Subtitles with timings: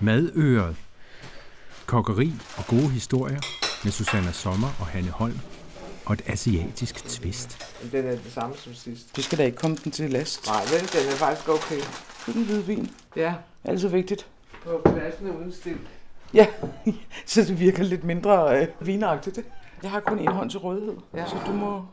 [0.00, 0.76] Madøret.
[1.86, 3.40] Kokkeri og gode historier
[3.84, 5.38] med Susanna Sommer og Hanne Holm.
[6.04, 7.58] Og et asiatisk twist.
[7.92, 9.16] Den er det samme som sidst.
[9.16, 10.46] Du skal da ikke komme den til last.
[10.46, 11.76] Nej, vel, den er faktisk okay.
[11.76, 12.90] Det er den hvide vin.
[13.16, 14.26] Ja, Altid vigtigt.
[14.64, 15.76] på pladsen uden stil.
[16.34, 16.46] Ja,
[17.26, 19.40] så det virker lidt mindre øh, vinagtigt.
[19.82, 21.26] Jeg har kun en hånd til rådighed, ja.
[21.28, 21.84] så du må...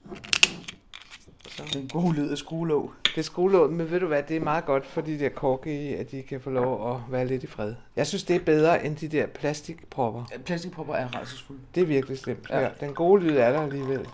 [1.58, 1.64] Så.
[1.64, 2.94] Det er en god lyd af skruelåg.
[3.06, 5.84] Det er skruelån, men ved du hvad, det er meget godt for de der korke
[5.90, 7.76] i, at de kan få lov at være lidt i fred.
[7.96, 10.24] Jeg synes, det er bedre end de der plastikpropper.
[10.46, 11.62] Plastikpropper er rejsesfulde.
[11.76, 12.50] Det er virkelig slemt.
[12.50, 12.60] Ja.
[12.60, 12.70] Ja.
[12.80, 14.08] Den gode lyd er der alligevel.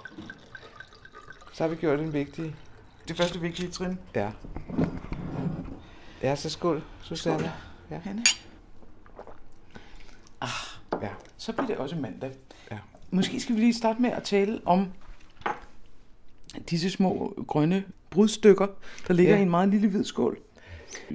[1.54, 2.56] Så har vi gjort en vigtig...
[3.08, 4.00] Det første vigtige trin.
[4.16, 4.30] Ja.
[6.24, 7.52] Ja, så skål, Susanne.
[7.90, 8.24] Hanne.
[10.42, 10.50] Ah,
[11.02, 11.10] Ja.
[11.38, 12.32] så bliver det også mandag.
[12.72, 12.78] Ja.
[13.12, 14.88] Måske skal vi lige starte med at tale om
[16.70, 18.68] disse små grønne brudstykker,
[19.08, 19.40] der ligger Ja.
[19.40, 20.38] i en meget lille hvid skål.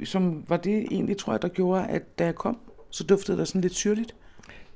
[0.05, 2.59] Som var det egentlig, tror jeg, der gjorde, at da jeg kom,
[2.91, 4.15] så duftede der sådan lidt syrligt.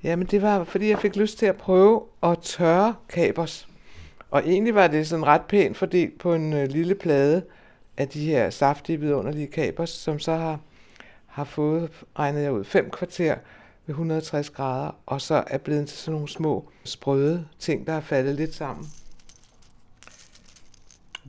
[0.03, 3.69] Ja, men det var, fordi jeg fik lyst til at prøve at tørre kapers.
[4.31, 7.43] Og egentlig var det sådan ret pænt fordelt på en øh, lille plade
[7.97, 10.61] af de her saftige, vidunderlige kapers, som så har,
[11.27, 13.35] har fået, regnet jeg ud, fem kvarter
[13.87, 18.01] ved 160 grader, og så er blevet til sådan nogle små sprøde ting, der er
[18.01, 18.87] faldet lidt sammen.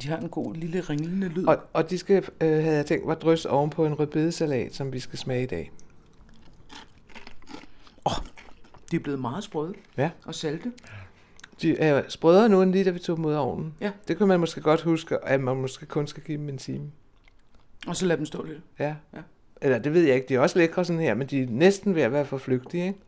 [0.02, 1.46] De har en god lille ringlende lyd.
[1.48, 4.94] Og, og de skal, øh, havde jeg tænkt mig, drys oven på en rødbedesalat, som
[4.94, 5.72] vi skal smage i dag.
[8.92, 10.10] De er blevet meget sprøde Ja.
[10.26, 10.72] og salte.
[11.62, 13.74] De er sprødere nu, end lige da vi tog dem ud af ovnen.
[13.82, 13.92] Ja.
[14.08, 16.92] Det kan man måske godt huske, at man måske kun skal give dem en time.
[17.88, 18.60] Og så lad dem stå lidt.
[18.80, 18.96] Ja.
[19.14, 19.20] Ja.
[19.62, 21.96] Eller det ved jeg ikke, de er også lækre sådan her, men de er næsten
[21.96, 23.00] ved at være for flygtige, ikke?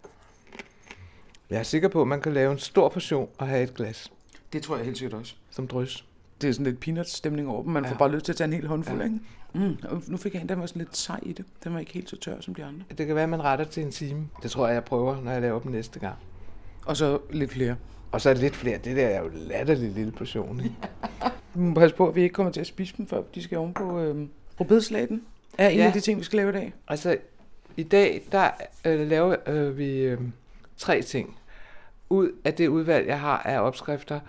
[1.49, 4.11] Jeg er sikker på, at man kan lave en stor portion og have et glas
[4.53, 5.35] Det tror jeg helt sikkert også.
[5.49, 6.05] som drys.
[6.41, 7.71] Det er sådan lidt peanuts-stemning over dem.
[7.71, 7.91] Man Ja.
[7.91, 9.03] får bare lyst til at tage en hel håndfuld, Ja.
[9.03, 9.19] ikke?
[9.53, 9.77] Mm.
[9.89, 11.45] Og nu fik jeg en, der var sådan lidt sej i det.
[11.63, 12.83] Den var ikke helt så tør som de andre.
[12.97, 14.27] Det kan være, at man retter til en time.
[14.43, 16.15] Det tror jeg, jeg prøver, når jeg laver dem næste gang.
[16.85, 17.75] Og så lidt flere.
[18.11, 18.77] Og så er lidt flere.
[18.77, 20.75] Det der er jo en latterlig lille portion, ikke?
[21.53, 23.57] Vi må passe på, at vi ikke kommer til at spise dem, før de skal
[23.57, 24.27] oven på øh,
[24.59, 25.21] rødbedeslaten.
[25.57, 25.85] Er en Ja.
[25.85, 26.73] af de ting, vi skal lave i dag.
[26.87, 27.17] Altså,
[27.77, 28.49] i dag, der
[28.85, 30.19] øh, laver øh, vi øh,
[30.77, 31.37] tre ting.
[32.09, 34.19] Ud af det udvalg, jeg har af opskrifter,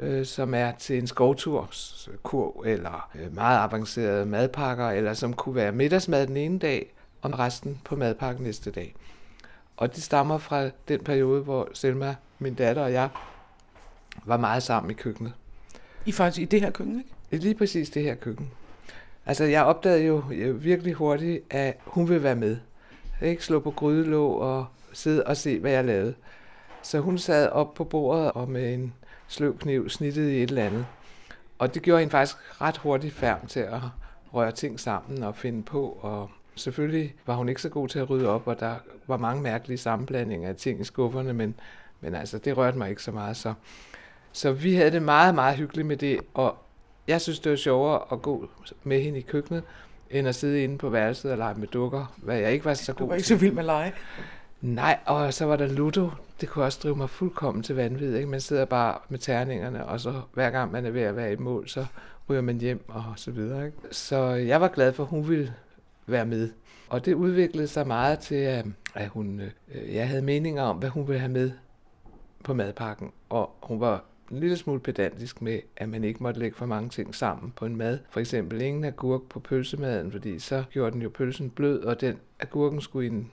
[0.00, 5.72] øh, som er til en skovturskur, eller øh, meget avancerede madpakker, eller som kunne være
[5.72, 8.94] middagsmad den ene dag, og resten på madpakken næste dag.
[9.76, 13.08] Og det stammer fra den periode, hvor Selma, min datter og jeg,
[14.24, 15.32] var meget sammen i køkkenet.
[16.06, 17.44] I faktisk i det her køkken, ikke?
[17.44, 18.50] Lige præcis det her køkken.
[19.26, 22.56] Altså, jeg opdagede jo øh, virkelig hurtigt, at hun vil være med.
[23.22, 26.14] Ikke slå på grydelåg og sidde og se, hvad jeg lavede.
[26.82, 28.94] Så hun sad op på bordet og med en
[29.28, 30.86] sløv kniv snittet i et eller andet.
[31.58, 33.80] Og det gjorde hende faktisk ret hurtigt færm til at
[34.34, 35.98] røre ting sammen og finde på.
[36.02, 38.74] Og selvfølgelig var hun ikke så god til at rydde op, og der
[39.06, 41.54] var mange mærkelige sammenblandinger af ting i skufferne, men,
[42.00, 43.36] men altså, det rørte mig ikke så meget.
[43.36, 43.54] Så,
[44.32, 46.56] så vi havde det meget, meget hyggeligt med det, og
[47.08, 48.48] jeg synes, det var sjovere at gå
[48.84, 49.62] med hende i køkkenet,
[50.10, 52.92] end at sidde inde på værelset og lege med dukker, hvad jeg ikke var så
[52.92, 53.36] Du god var ikke til.
[53.36, 53.92] så vild med lege.
[54.60, 56.10] Nej, og så var der Ludo.
[56.40, 58.16] Det kunne også drive mig fuldkommen til vanvid.
[58.16, 58.28] Ikke?
[58.28, 61.36] Man sidder bare med terningerne, og så hver gang man er ved at være i
[61.36, 61.86] mål, så
[62.28, 63.66] ryger man hjem og så videre.
[63.66, 63.78] Ikke?
[63.90, 65.54] Så jeg var glad for, at hun ville
[66.06, 66.50] være med.
[66.88, 70.88] Og det udviklede sig meget til, at at hun, øh, jeg havde meninger om, hvad
[70.88, 71.50] hun ville have med
[72.44, 73.12] på madpakken.
[73.28, 76.88] Og hun var en lille smule pedantisk med, at man ikke måtte lægge for mange
[76.88, 77.98] ting sammen på en mad.
[78.10, 82.18] For eksempel ingen agurk på pølsemaden, fordi så gjorde den jo pølsen blød, og den
[82.40, 83.30] agurken skulle i en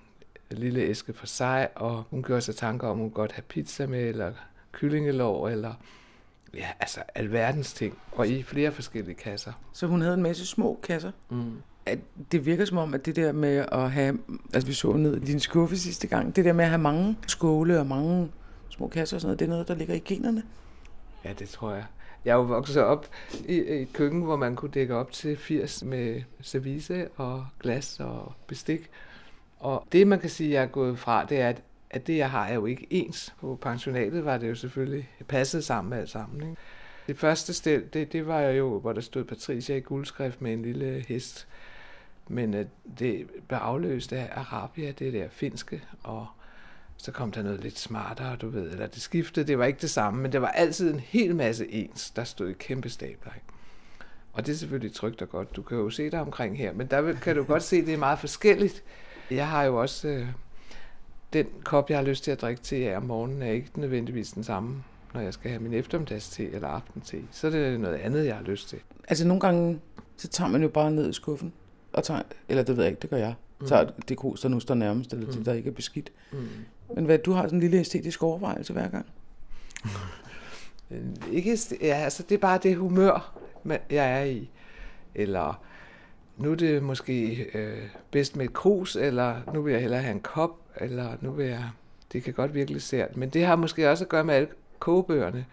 [0.51, 4.09] lille æske for sig, og hun gjorde sig tanker om, hun godt have pizza med,
[4.09, 4.31] eller
[4.71, 5.73] kyllingelår, eller
[6.53, 9.51] ja, altså alverdens ting, og i flere forskellige kasser.
[9.73, 11.11] Så hun havde en masse små kasser.
[11.29, 11.51] Mm.
[11.85, 11.99] At
[12.31, 14.17] det virker som om, at det der med at have,
[14.53, 17.17] altså vi så ned i din skuffe sidste gang, det der med at have mange
[17.27, 18.31] skåle og mange
[18.69, 20.43] små kasser og sådan noget, det er noget, der ligger i generne.
[21.25, 21.85] Ja, det tror jeg.
[22.25, 23.07] Jeg er jo vokset op
[23.47, 27.99] i i et køkken, hvor man kunne dække op til 80 med service og glas
[27.99, 28.89] og bestik.
[29.59, 32.31] Og det, man kan sige, jeg er gået fra, det er, at, at det, jeg
[32.31, 33.33] har, er jo ikke ens.
[33.41, 36.41] På pensionatet var det jo selvfølgelig passet sammen med alt sammen.
[36.41, 36.61] Ikke?
[37.07, 40.61] Det første sted, det, det var jo, hvor der stod Patricia i guldskrift med en
[40.61, 41.47] lille hest.
[42.27, 42.65] Men øh,
[42.99, 46.27] det blev afløst af Arabia, det der finske, og
[46.97, 49.89] så kom der noget lidt smartere, du ved, eller det skiftede, det var ikke det
[49.89, 53.33] samme, men det var altid en hel masse ens, der stod i kæmpe stabler.
[53.35, 53.47] Ikke?
[54.33, 56.87] Og det er selvfølgelig trygt og godt, du kan jo se dig omkring her, men
[56.87, 58.83] der kan du godt se, at det er meget forskelligt.
[59.31, 60.27] Jeg har jo også, øh,
[61.33, 64.31] den kop, jeg har lyst til at drikke te af om morgenen, er ikke nødvendigvis
[64.31, 64.83] den samme,
[65.13, 67.17] når jeg skal have min eftermiddagste eller aftente.
[67.31, 68.79] Så er det noget andet, jeg har lyst til.
[69.07, 69.79] Altså nogle gange,
[70.17, 71.53] så tager man jo bare ned i skuffen,
[71.93, 73.35] og tager, eller det ved jeg ikke, det gør jeg.
[73.59, 73.67] Mm.
[73.67, 75.33] Så det kos, der nu står nærmest, eller mm.
[75.33, 76.11] det, der ikke er beskidt.
[76.31, 76.47] Mm.
[76.95, 79.05] Men hvad, du har sådan en lille æstetisk overvejelse hver gang?
[81.31, 83.39] ikke, ja, altså det er bare det humør,
[83.89, 84.49] jeg er i.
[85.15, 85.61] Eller
[86.37, 90.15] nu er det måske øh, bedst med et krus, eller nu vil jeg hellere have
[90.15, 91.69] en kop, eller nu vil jeg...
[92.11, 93.17] Det kan godt virkelig sært.
[93.17, 94.47] Men det har måske også at gøre med alle
[94.79, 95.45] kogebøgerne,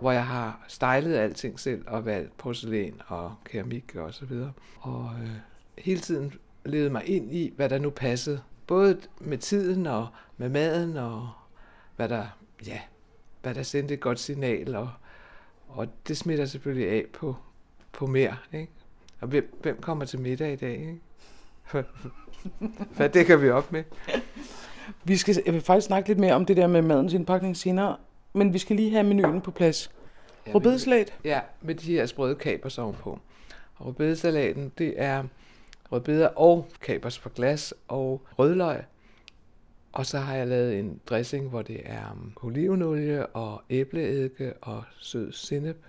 [0.00, 4.52] hvor jeg har stejlet alting selv, og valgt porcelæn og keramik og så videre.
[4.80, 5.30] Og øh,
[5.78, 6.32] hele tiden
[6.64, 8.40] levede mig ind i, hvad der nu passede.
[8.66, 10.06] Både med tiden og
[10.36, 11.30] med maden, og
[11.96, 12.26] hvad der,
[12.66, 12.80] ja,
[13.42, 14.74] hvad der sendte et godt signal.
[14.74, 14.90] Og,
[15.68, 17.36] og det smitter selvfølgelig af på,
[17.92, 18.36] på mere.
[18.52, 18.72] Ikke?
[19.26, 20.72] Og hvem, hvem kommer til middag i dag?
[20.72, 21.00] Ikke?
[22.96, 23.84] Hvad dækker vi op med?
[25.04, 27.96] Vi skal, jeg vil faktisk snakke lidt mere om det der med madens indpakning senere,
[28.32, 29.90] men vi skal lige have menuen på plads.
[30.46, 31.14] Ja, Rødbedesalat?
[31.24, 33.18] Ja, med de her sprøde kapers ovenpå.
[33.76, 35.24] Og rødbedesalaten, det er
[35.92, 38.80] rødbeder og kapers for glas og rødløg.
[39.92, 44.84] Og så har jeg lavet en dressing, hvor det er um, olivenolie og æbleeddike og
[44.98, 45.86] sød sennep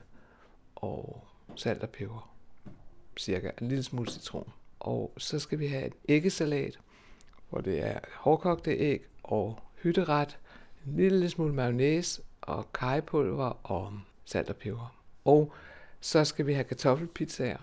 [0.75, 1.23] og
[1.55, 2.36] salt og peber.
[3.17, 4.51] Cirka en lille smule citron.
[4.79, 6.79] Og så skal vi have en æggesalat,
[7.49, 10.37] hvor det er hårdkogte æg og hytteret,
[10.85, 13.93] en lille smule mayonnaise og kajepulver og
[14.25, 14.95] salt og peber.
[15.25, 15.53] Og
[16.01, 17.57] så skal vi have kartoffelpizzaer,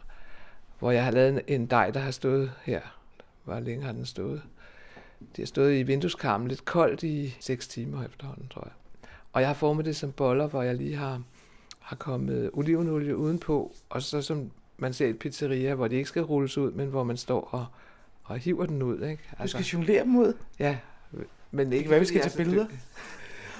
[0.79, 2.81] hvor jeg har lavet en dej, der har stået her.
[3.45, 4.43] Hvor længe har den stået?
[5.21, 8.73] Det har stået i vindueskarmen lidt koldt i 6 timer efterhånden, tror jeg.
[9.33, 11.23] Og jeg har formet det som boller, hvor jeg lige har,
[11.79, 16.23] har kommet olivenolie udenpå, og så som man ser et pizzeria, hvor de ikke skal
[16.23, 17.67] rulles ud, men hvor man står og,
[18.25, 19.03] og hiver den ud.
[19.03, 19.23] Ikke?
[19.39, 20.33] Altså, du skal jonglere dem ud?
[20.59, 20.79] Ja,
[21.51, 22.67] men ikke hvad vi skal tage billeder.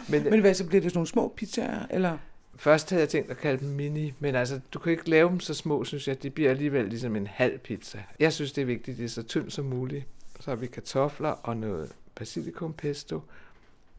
[0.09, 2.19] Men, men hvad, så bliver det sådan nogle små pizzaer, eller?
[2.57, 5.41] Først havde jeg tænkt at kalde dem mini, men altså, du kan ikke lave dem
[5.41, 6.23] så små, synes jeg.
[6.23, 8.03] De bliver alligevel ligesom en halv pizza.
[8.21, 10.07] Jeg synes, det er vigtigt, at det er så tyndt som muligt.
[10.41, 13.21] Så har vi kartofler og noget basilikum pesto,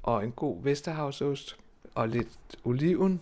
[0.03, 1.57] og en god Vesterhavsost,
[1.95, 3.21] og lidt oliven,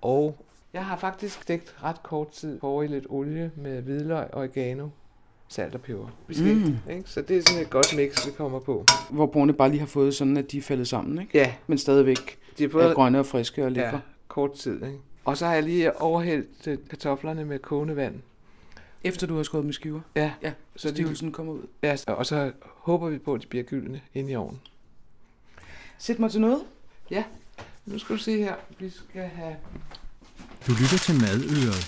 [0.00, 4.88] og jeg har faktisk stegt ret kort tid på i lidt olie med hvidløg, oregano,
[5.48, 6.08] salt og peber.
[6.28, 6.76] Mm.
[6.90, 7.02] Ikke?
[7.06, 8.84] Så det er sådan et godt mix, vi kommer på.
[9.10, 11.38] Hvor brugerne bare lige har fået sådan, at de er faldet sammen, ikke?
[11.38, 11.54] Ja.
[11.66, 12.84] Men stadigvæk de er, både...
[12.84, 13.88] er grønne og friske og lækre.
[13.88, 14.98] Ja, kort tid, ikke?
[15.24, 18.20] Og så har jeg lige overhældt øh, kartoflerne med kogende vand.
[19.04, 20.00] Efter du har skåret med skiver?
[20.16, 20.32] Ja.
[20.42, 21.32] ja så stivelsen de...
[21.32, 21.66] kommer ud?
[21.82, 24.60] Ja, og så håber vi på, at de bliver gyldne ind i ovnen.
[25.98, 26.62] Sæt mig til noget.
[27.10, 27.24] Ja.
[27.86, 28.54] Nu skal du se her.
[28.78, 29.56] Vi skal have...
[30.66, 31.84] Du lytter til Madøret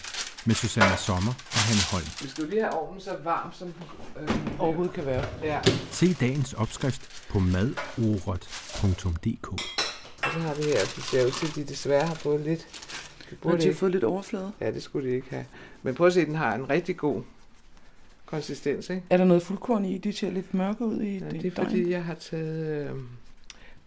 [0.46, 2.06] med Susanne Sommer og Hanne Holm.
[2.22, 3.74] Vi skal lige have ovnen så varm, som
[4.20, 5.24] øh, overhovedet kan være.
[5.42, 5.60] Ja.
[5.90, 8.32] Se dagens opskrift på madoret.dk.
[9.52, 9.58] Og
[10.32, 12.66] så har vi her, de ser ud til, at de desværre har fået lidt...
[13.30, 14.52] De burde de har fået lidt overflade?
[14.60, 15.44] Ja, det skulle de ikke have.
[15.82, 17.22] Men prøv at se, den har en rigtig god
[18.26, 19.02] konsistens, ikke?
[19.10, 19.98] Er der noget fuldkorn i?
[19.98, 21.54] De ser lidt mørke ud i ja, det er dejen.
[21.54, 22.96] fordi, jeg har taget øh,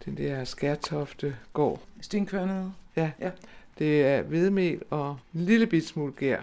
[0.04, 1.80] den der skærtofte gård.
[2.00, 2.72] Stenkværnet?
[2.96, 3.10] Ja.
[3.20, 3.30] ja.
[3.78, 6.40] Det er hvedemel og en lille bit smule gær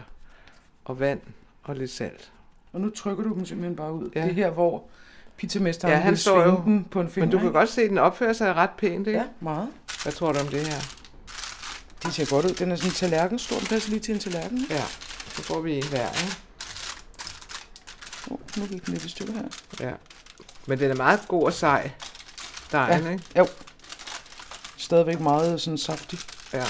[0.86, 1.22] og vand
[1.64, 2.32] og lidt salt.
[2.74, 4.10] Og nu trykker du dem simpelthen bare ud.
[4.16, 4.22] Ja.
[4.22, 4.84] Det er her, hvor
[5.38, 7.26] pizzamesteren ja, han står jo, den på en finger.
[7.26, 7.60] Men du kan ikke?
[7.60, 9.20] godt se, at den opfører sig ret pænt, ikke?
[9.20, 9.70] Ja, meget.
[10.04, 10.80] Hvad tror du om det her?
[12.04, 12.52] Det ser godt ud.
[12.52, 13.58] Den er sådan en tallerken stor.
[13.58, 14.66] Den passer lige til en tallerken.
[14.70, 14.84] Ja,
[15.28, 16.38] så får vi en hver, ikke?
[18.32, 19.48] Oh, nu gik den lidt i stykker her.
[19.80, 19.92] Ja.
[20.68, 21.92] Men den er meget god og sej,
[22.72, 23.12] dejen, ja.
[23.12, 23.24] ikke?
[23.38, 23.48] Jo.
[24.78, 26.20] Stadigvæk meget sådan saftig.
[26.54, 26.63] Ja,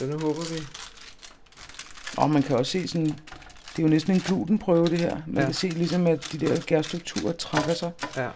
[0.00, 0.60] så nu håber vi.
[2.16, 5.16] Og man kan også se sådan, det er jo næsten en glutenprøve det her.
[5.26, 5.44] Man ja.
[5.44, 7.90] kan se ligesom, at de der gærstrukturer trækker sig.
[8.16, 8.28] Ja.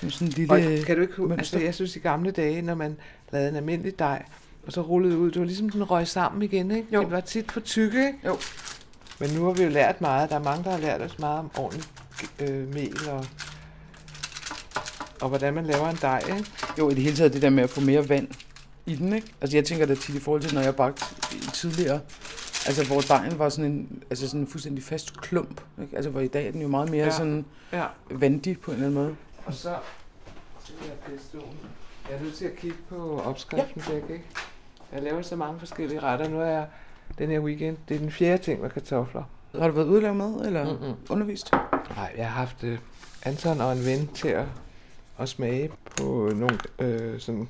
[0.00, 2.62] Det er sådan en lille og kan du ikke, altså, jeg synes i gamle dage,
[2.62, 2.96] når man
[3.32, 4.24] lavede en almindelig dej,
[4.66, 6.88] og så rullede ud, det var ligesom den røg sammen igen, ikke?
[6.94, 7.00] Jo.
[7.00, 8.18] Det var tit for tykke, ikke?
[8.26, 8.38] Jo.
[9.18, 10.30] Men nu har vi jo lært meget.
[10.30, 11.88] Der er mange, der har lært os meget om ordentligt
[12.38, 13.26] øh, mel og,
[15.20, 16.50] og hvordan man laver en dej, ikke?
[16.78, 18.28] Jo, i det hele taget det der med at få mere vand
[18.86, 19.34] i den, ikke?
[19.40, 21.04] Altså jeg tænker da tit i forhold til, når jeg bagte
[21.54, 22.00] tidligere,
[22.66, 25.96] altså hvor dejen var sådan en, altså sådan en fuldstændig fast klump, ikke?
[25.96, 27.10] Altså hvor i dag er den jo meget mere ja.
[27.10, 27.86] sådan ja.
[28.10, 29.16] vandig på en eller anden måde.
[29.46, 29.74] Og så,
[30.64, 31.56] så jeg pestoen.
[32.10, 33.96] Jeg er nødt til at kigge på opskriften, ja.
[33.96, 34.24] ikke?
[34.92, 36.28] Jeg laver så mange forskellige retter.
[36.28, 36.66] Nu er jeg
[37.18, 39.22] den her weekend, det er den fjerde ting med kartofler.
[39.58, 40.94] Har du været ude med eller Mm-mm.
[41.10, 41.52] undervist?
[41.96, 42.78] Nej, jeg har haft uh,
[43.22, 44.44] Anton og en ven til at,
[45.18, 47.48] at smage på nogle øh, sådan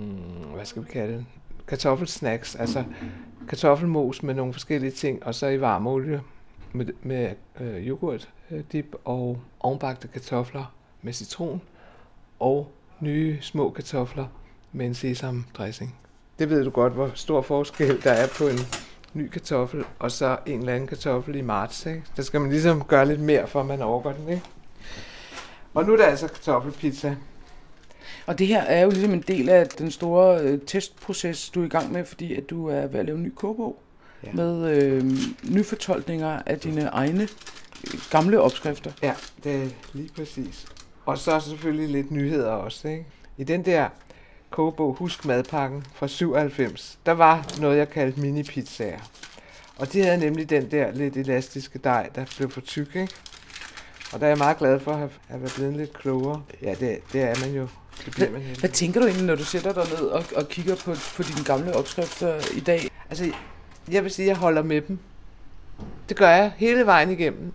[0.00, 1.26] mm, hvad skal vi kalde det,
[1.68, 2.84] kartoffelsnacks, altså
[3.48, 6.20] kartoffelmos med nogle forskellige ting, og så i varm olie
[6.72, 7.30] med, med
[7.60, 11.60] øh, yoghurt øh, dip og ovenbagte kartofler med citron
[12.40, 14.26] og nye små kartofler
[14.72, 15.96] med en sesam dressing.
[16.38, 18.58] Det ved du godt, hvor stor forskel der er på en
[19.14, 21.86] ny kartoffel og så en eller anden kartoffel i marts.
[21.86, 22.02] Ikke?
[22.16, 24.28] Der skal man ligesom gøre lidt mere, for at man overgår den.
[24.28, 24.42] Ikke?
[25.74, 27.16] Og nu er der altså kartoffelpizza.
[28.30, 31.66] Og det her er jo ligesom en del af den store øh, testproces, du er
[31.66, 33.82] i gang med, fordi at du er ved at lave en ny kogebog
[34.24, 34.32] Ja.
[34.32, 35.04] med øh,
[35.50, 38.92] nyfortolkninger af dine egne øh, gamle opskrifter.
[39.02, 40.66] Ja, det er lige præcis.
[41.06, 43.06] Og så selvfølgelig lidt nyheder også, ikke?
[43.38, 43.88] I den der
[44.50, 49.00] kogebog Husk madpakken fra 97, der var noget, jeg kaldte mini-pizzaer.
[49.76, 53.14] Og de havde nemlig den der lidt elastiske dej, der blev for tyk, ikke?
[54.12, 56.42] Og der er jeg meget glad for at have, at være blevet lidt klogere.
[56.62, 57.66] Ja, det, det er man jo.
[58.04, 60.76] Det bliver man Hvad tænker du egentlig, når du sætter dig ned og, og kigger
[60.76, 62.80] på, på dine gamle opskrifter i dag?
[63.10, 63.32] Altså,
[63.90, 64.98] jeg vil sige, at jeg holder med dem.
[66.08, 67.52] Det gør jeg hele vejen igennem.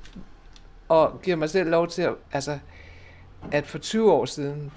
[0.89, 2.59] Og giver mig selv lov til at, altså,
[3.51, 4.71] at for 20 år siden,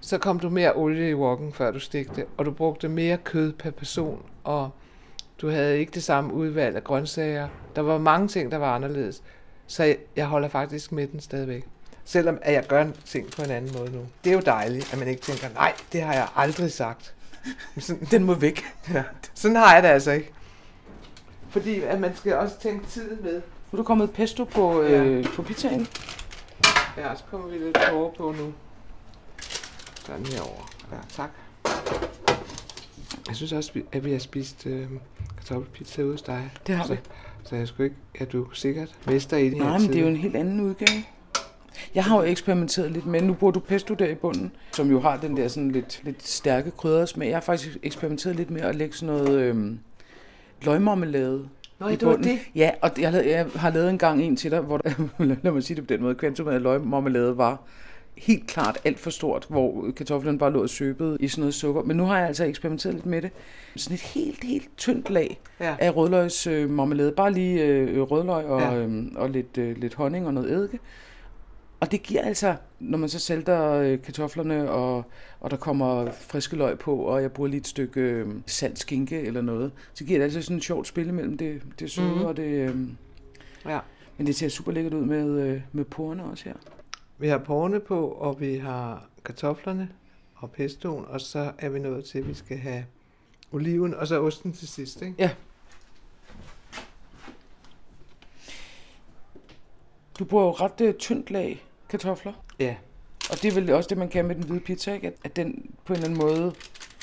[0.00, 3.52] så kom du mere olie i wokken, før du stegte, og du brugte mere kød
[3.52, 4.70] per person, og
[5.40, 7.48] du havde ikke det samme udvalg af grøntsager.
[7.76, 9.22] Der var mange ting, der var anderledes.
[9.66, 11.66] Så jeg, jeg holder faktisk med den stadigvæk.
[12.10, 14.06] Selvom at jeg gør ting på en anden måde nu.
[14.24, 17.14] Det er jo dejligt, at man ikke tænker, nej, det har jeg aldrig sagt.
[17.78, 18.64] Sådan, Den må væk.
[18.94, 19.02] Ja,
[19.34, 20.30] sådan har jeg det altså ikke.
[21.50, 23.34] Fordi at man skal også tænke tiden med.
[23.34, 23.40] Nu
[23.72, 25.88] er du kommet pesto på, øh, på pizzaen.
[26.96, 28.52] Ja, så kommer vi lidt over på nu.
[30.06, 30.70] Sådan herover.
[30.92, 31.30] Ja, tak.
[33.28, 34.86] Jeg synes også, at vi har spist øh,
[35.36, 36.50] kartoffelpizza ude hos dig.
[36.66, 37.00] Det har så, vi.
[37.44, 40.00] Så jeg skulle ikke, er du sikkert mester i det her Nej, men det er
[40.02, 41.04] jo en helt anden udgave.
[41.94, 45.00] Jeg har jo eksperimenteret lidt med, nu bruger du pesto der i bunden, som jo
[45.00, 47.28] har den der sådan lidt, lidt stærke kryddersmag.
[47.28, 49.78] Jeg har faktisk eksperimenteret lidt med at lægge sådan noget øhm,
[50.62, 51.48] løgmarmelade
[51.78, 52.24] Nå, i bunden.
[52.24, 52.38] det.
[52.54, 54.90] Ja, og jeg, jeg har lavet en gang en til dig, hvor der,
[55.42, 57.62] lad mig sige det på den måde, kvantum af løgmarmelade var
[58.16, 61.82] helt klart alt for stort, hvor kartoflerne bare lå og søbede i sådan noget sukker.
[61.82, 63.30] Men nu har jeg altså eksperimenteret lidt med det.
[63.76, 65.74] Sådan et helt, helt tyndt lag Ja.
[65.78, 66.62] af rødløgsmarmelade.
[66.64, 67.12] Øh, marmelade.
[67.12, 68.74] bare lige øh, rødløg og, Ja.
[68.76, 70.78] øhm, og lidt, øh, lidt honning og noget eddike.
[71.80, 75.04] Og det giver altså, når man så sælter øh, kartoflerne, og,
[75.40, 79.20] og der kommer friske løg på, og jeg bruger lige et stykke øh, salt skinke
[79.20, 82.18] eller noget, så giver det altså sådan et sjovt spil imellem det, det søde Mhm.
[82.18, 82.24] mm.
[82.24, 82.42] og det...
[82.70, 82.76] Øh,
[83.66, 83.78] Ja.
[84.16, 86.54] men det ser super lækkert ud med, øh, med porerne også her.
[87.18, 89.88] Vi har porne på, og vi har kartoflerne
[90.34, 92.84] og pestoen, og så er vi nået til, at vi skal have
[93.52, 95.14] oliven, og så osten til sidst, ikke?
[95.18, 95.30] Ja.
[100.18, 102.32] Du bruger jo ret øh, tyndt lag kartofler.
[102.58, 102.76] Ja.
[103.30, 105.06] Og det er vel også det, man kan med den hvide pizza, ikke?
[105.06, 106.54] At, at den på en eller anden måde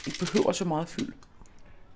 [0.07, 1.13] ikke behøver så meget fyld.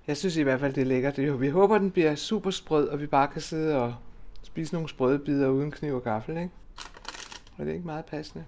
[0.06, 1.16] Jeg synes i hvert fald, det er lækkert.
[1.16, 3.94] Det er jo- Vi håber, den bliver super sprød, og vi bare kan sidde og
[4.42, 6.50] spise nogle sprøde bidder uden kniv og gaffel, ikke?
[7.58, 8.44] Og det er ikke meget passende.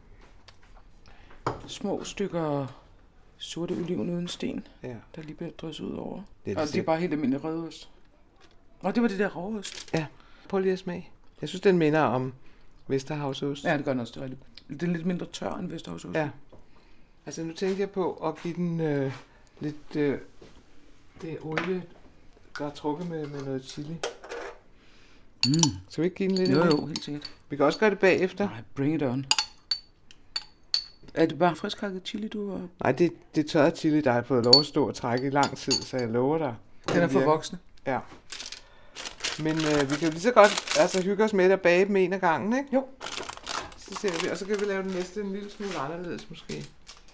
[1.66, 2.66] Små stykker
[3.36, 4.94] sorte oliven uden sten, Ja.
[5.16, 6.22] der lige bliver drysset ud over.
[6.44, 7.90] Det er og det er bare helt almindelig rødost.
[8.80, 9.94] Og det var det der råost.
[10.48, 11.08] Prøv lige at smage.
[11.40, 12.32] Jeg synes, den minder om
[12.88, 13.64] Vesterhavsost.
[13.64, 14.12] Ja, det gør den også.
[14.12, 14.38] Det er, rigtig.
[14.80, 16.14] det er lidt mindre tør end Vesterhavsost.
[16.14, 16.30] Ja.
[17.26, 19.12] Altså, nu tænkte jeg på at give den øh,
[19.60, 19.96] lidt...
[19.96, 20.18] Øh,
[21.22, 21.82] det olie,
[22.58, 23.96] der er trukket med, med noget chili.
[25.46, 25.52] Mm.
[25.88, 26.50] Skal vi ikke give den lidt?
[26.50, 27.30] Jo, af jo, helt sikkert.
[27.50, 28.48] Vi kan også gøre det bagefter.
[28.48, 29.26] Nej, bring it on.
[31.14, 32.68] Er det bare friskhakket chili, du har?
[32.82, 35.56] Nej, det, det tørrede chili, der har fået lov at stå og trække i lang
[35.56, 36.54] tid, så jeg lover dig.
[36.88, 37.58] Den er for voksne.
[37.86, 37.98] Ja.
[39.38, 41.96] Men øh, vi kan jo lige så godt altså, hygge os med og bage dem
[41.96, 42.68] en af gangen, ikke?
[42.74, 42.86] Jo.
[43.78, 46.66] Så ser vi, og så kan vi lave den næste en lille smule anderledes måske.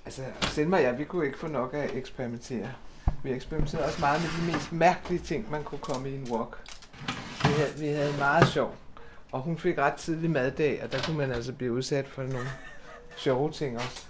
[0.04, 2.68] Altså, Selma og jeg, vi kunne ikke få nok af at eksperimentere.
[3.24, 6.56] Vi eksperimenterede også meget med de mest mærkelige ting, man kunne komme i en walk.
[7.42, 8.74] Vi havde, vi havde meget sjov.
[9.32, 12.48] Og hun fik ret tidlig maddag, og der kunne man altså blive udsat for nogle
[13.16, 14.04] sjove ting også.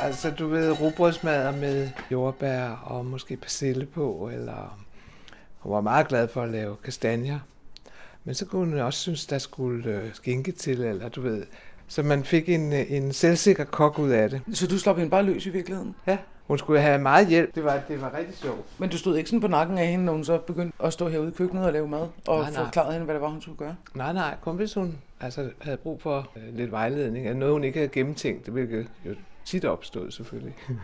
[0.00, 4.78] Altså, du ved, rugbrødsmadder med jordbær og måske persille på, eller
[5.60, 7.38] hun var meget glad for at lave kastanjer.
[8.24, 11.46] Men så kunne hun også synes, der skulle øh, skinke til, eller du ved.
[11.88, 14.40] Så man fik en, øh, en selvsikker kok ud af det.
[14.52, 15.94] Så du slap hende bare løs i virkeligheden?
[16.06, 17.54] Ja, hun skulle have meget hjælp.
[17.54, 18.60] Det var, det var rigtig sjovt.
[18.78, 21.08] Men du stod ikke sådan på nakken af hende, når hun så begyndte at stå
[21.08, 22.64] herude i køkkenet og lave mad, og Nej, nej.
[22.64, 23.76] forklarede hende, hvad det var, hun skulle gøre?
[23.94, 27.64] Nej, nej, kun hvis hun altså, havde brug for øh, lidt vejledning, eller noget, hun
[27.64, 29.14] ikke havde gennemtænkt, det hvilket jo
[29.44, 30.54] tit opstod selvfølgelig.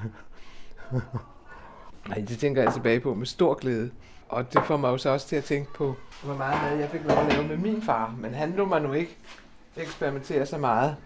[2.08, 3.90] Nej, det tænker jeg tilbage på med stor glæde.
[4.28, 6.90] Og det får mig jo så også til at tænke på, hvor meget mad jeg
[6.90, 8.14] fik lov at lave med min far.
[8.18, 9.16] Men han lå mig nu ikke
[9.76, 10.96] eksperimentere så meget.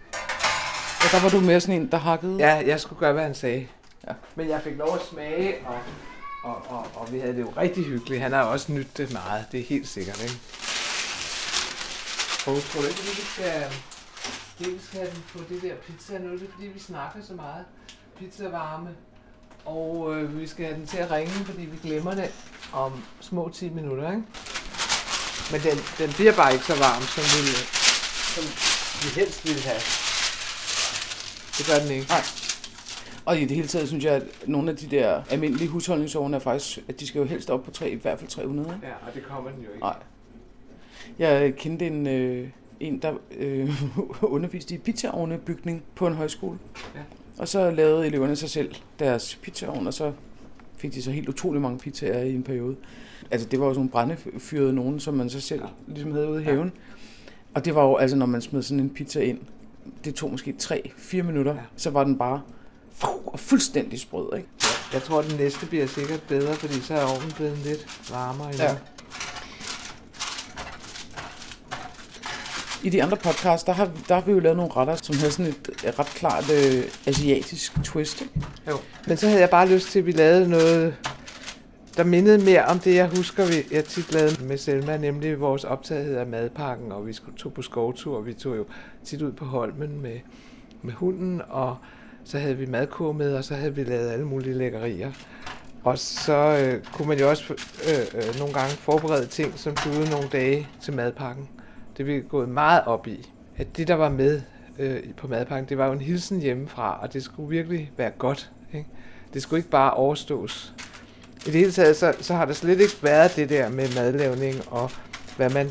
[1.03, 2.37] Ja, der var du mere sådan en, der hakkede.
[2.37, 3.67] Ja, jeg skulle gøre, hvad han sagde.
[4.07, 4.13] Ja.
[4.35, 5.79] Men jeg fik lov at smage, og,
[6.43, 8.21] og, og, og vi havde det jo rigtig hyggeligt.
[8.21, 10.39] Han har også nydt det meget, det er helt sikkert, ikke?
[12.47, 13.63] Og tror du ikke, at vi skal,
[14.59, 16.31] vi skal have den på det der pizza nu?
[16.31, 17.65] Det er fordi, vi snakker så meget.
[18.17, 18.89] Pizza varme.
[19.65, 22.31] Og øh, vi skal have den til at ringe, fordi vi glemmer det
[22.73, 24.23] om små 10 minutter, ikke?
[25.51, 27.43] Men den, den bliver bare ikke så varm, som vi,
[28.35, 28.43] som
[29.03, 29.81] vi helst ville have.
[31.57, 32.07] Det gør den ikke.
[32.09, 32.23] Nej.
[33.25, 36.39] Og i det hele taget synes jeg, at nogle af de der almindelige husholdningsovne er
[36.39, 38.75] faktisk, at de skal jo helst op på 3, i hvert fald 300.
[38.75, 38.87] Ikke?
[38.87, 39.79] Ja, og det kommer den jo ikke.
[39.79, 39.95] Nej.
[41.19, 42.49] Jeg kendte en, øh,
[42.79, 43.83] en der øh,
[44.35, 46.59] underviste i pizzaovnebygning på en højskole.
[46.95, 47.01] Ja.
[47.37, 50.11] Og så lavede eleverne sig selv deres pizzaovn, og så
[50.77, 52.75] fik de så helt utrolig mange pizzaer i en periode.
[53.31, 56.41] Altså det var jo sådan nogle brændefyrede nogen, som man så selv ligesom havde ude
[56.41, 56.51] i Ja.
[56.51, 56.71] haven.
[57.53, 59.39] Og det var jo altså, når man smed sådan en pizza ind,
[60.05, 61.57] det tog måske 3-4 minutter, Ja.
[61.59, 61.65] ja.
[61.75, 62.41] så var den bare
[63.25, 64.47] og fuldstændig sprød, ikke?
[64.93, 68.63] Jeg tror, den næste bliver sikkert bedre, fordi så er ovnen blevet lidt varmere endnu.
[68.63, 68.75] Ja.
[72.83, 75.31] I de andre podcasts, der har, der har vi jo lavet nogle retter, som havde
[75.31, 75.53] sådan
[75.85, 78.21] et ret klart øh, asiatisk twist.
[78.21, 78.33] Ikke?
[78.67, 78.77] Jo.
[79.07, 80.95] Men så havde jeg bare lyst til, at vi lavede noget,
[81.97, 85.63] der mindede mere om det, jeg husker, vi, jeg tit lavede med Selma, nemlig vores
[85.63, 88.65] optagethed af madpakken, og vi skulle tog på skovtur, og vi tog jo
[89.05, 90.19] tit ud på Holmen med,
[90.81, 91.77] med hunden, og
[92.23, 95.11] så havde vi madkurv med, og så havde vi lavet alle mulige lækkerier.
[95.83, 100.09] Og så øh, kunne man jo også øh, øh, nogle gange forberede ting, som stod
[100.09, 101.49] nogle dage til madpakken.
[102.01, 103.29] Det vi gået meget op i.
[103.57, 104.41] At det, der var med
[104.79, 108.51] øh, på madpakken, det var jo en hilsen hjemmefra, og det skulle virkelig være godt.
[108.73, 108.87] Ikke?
[109.33, 110.73] Det skulle ikke bare overstås.
[111.41, 114.55] I det hele taget, så, så har der slet ikke været det der med madlavning
[114.71, 114.91] og
[115.37, 115.69] hvad man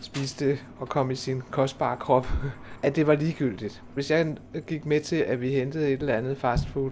[0.00, 2.28] spiste og kom i sin kostbare krop,
[2.82, 3.82] at det var ligegyldigt.
[3.94, 4.36] Hvis jeg
[4.66, 6.90] gik med til, at vi hentede et eller andet fastfood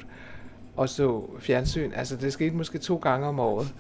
[0.77, 3.75] og så fjernsyn, altså det skete måske to gange om året,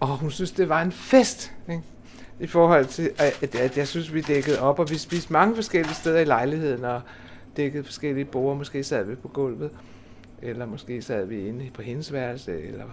[0.00, 1.82] og hun synes, det var en fest, ikke?
[2.40, 5.94] I forhold til, at, at jeg synes, vi dækkede op, og vi spiste mange forskellige
[5.94, 7.00] steder i lejligheden, og
[7.56, 9.70] dækkede forskellige borde, måske sad vi på gulvet,
[10.42, 12.84] eller måske sad vi inde på hendes værelse, eller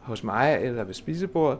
[0.00, 1.58] hos mig, eller ved spisebordet,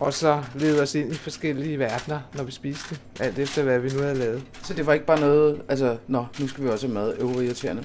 [0.00, 3.88] og så levede os ind i forskellige verdener, når vi spiste, alt efter hvad vi
[3.88, 4.42] nu havde lavet.
[4.62, 7.84] Så det var ikke bare noget, altså, nå, nu skal vi også have mad, irriterende.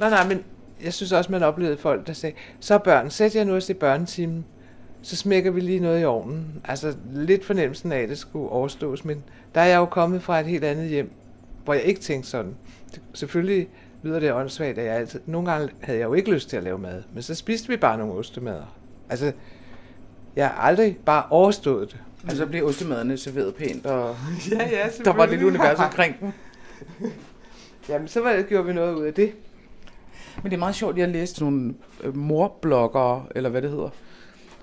[0.00, 0.44] Nej, nej, men
[0.84, 3.74] jeg synes også, man oplevede folk, der sagde, så børn, sæt jer nu og se
[3.74, 4.44] børnetimen,
[5.04, 6.46] så smækker vi lige noget i ovnen.
[6.64, 10.40] Altså lidt fornemmelsen af, at det skulle overstås, men der er jeg jo kommet fra
[10.40, 11.10] et helt andet hjem,
[11.64, 12.54] hvor jeg ikke tænkte sådan.
[13.14, 13.68] Selvfølgelig
[14.02, 15.20] lyder det åndssvagt, at jeg altid...
[15.26, 17.76] Nogle gange havde jeg jo ikke lyst til at lave mad, men så spiste vi
[17.76, 18.76] bare nogle ostemader.
[19.08, 19.32] Altså,
[20.36, 22.00] jeg har aldrig bare overstået det.
[22.22, 24.16] Altså, så blev ostemaderne serveret pænt, og
[24.52, 26.32] Ja, ja, der var lidt univers omkring dem.
[27.88, 29.32] Jamen, så var det, gjorde vi noget ud af det.
[30.42, 33.90] Men det er meget sjovt, jeg læste nogle øh, morbloggere, eller hvad det hedder.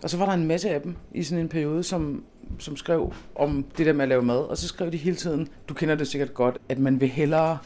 [0.04, 2.24] Og så var der en masse af dem i sådan en periode, som,
[2.60, 4.38] som skrev om det der med at lave mad.
[4.38, 7.58] Og så skrev de hele tiden, du kender det sikkert godt, at man vil hellere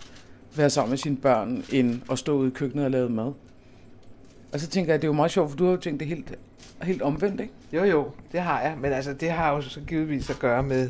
[0.56, 3.32] være sammen med sine børn, end at stå ude i køkkenet og lave mad.
[4.54, 6.00] Og så tænker jeg, at det er jo meget sjovt, for du har jo tænkt
[6.00, 6.34] det helt,
[6.82, 7.54] helt omvendt, ikke?
[7.74, 8.78] Jo, jo, det har jeg.
[8.82, 10.89] Men altså, det har jo så givetvis at gøre med,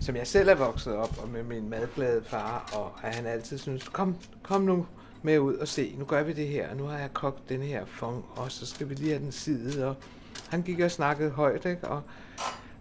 [0.00, 3.58] som jeg selv er vokset op, og med min madglade far, og at han altid
[3.58, 4.86] synes, kom, kom nu
[5.22, 7.62] med ud og se, nu gør vi det her, og nu har jeg kogt den
[7.62, 9.96] her fong, og så skal vi lige have den side, og
[10.50, 11.88] han gik og snakkede højt, ikke?
[11.88, 12.02] Og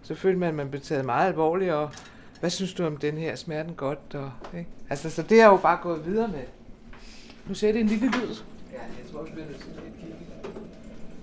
[0.01, 1.89] så følte man, at man blev taget meget alvorligt, og
[2.39, 4.69] hvad synes du om den her, smager den godt, og, ikke?
[4.89, 6.43] Altså, så det har jeg jo bare gået videre med.
[7.47, 8.35] Nu ser det en lille lyd.
[8.73, 10.15] Ja, jeg tror også, vi er kigge.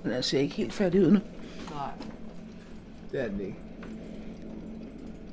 [0.03, 1.19] Den er- ser ikke helt færdig ud nu.
[1.71, 1.91] Nej,
[3.13, 3.57] det er den ikke.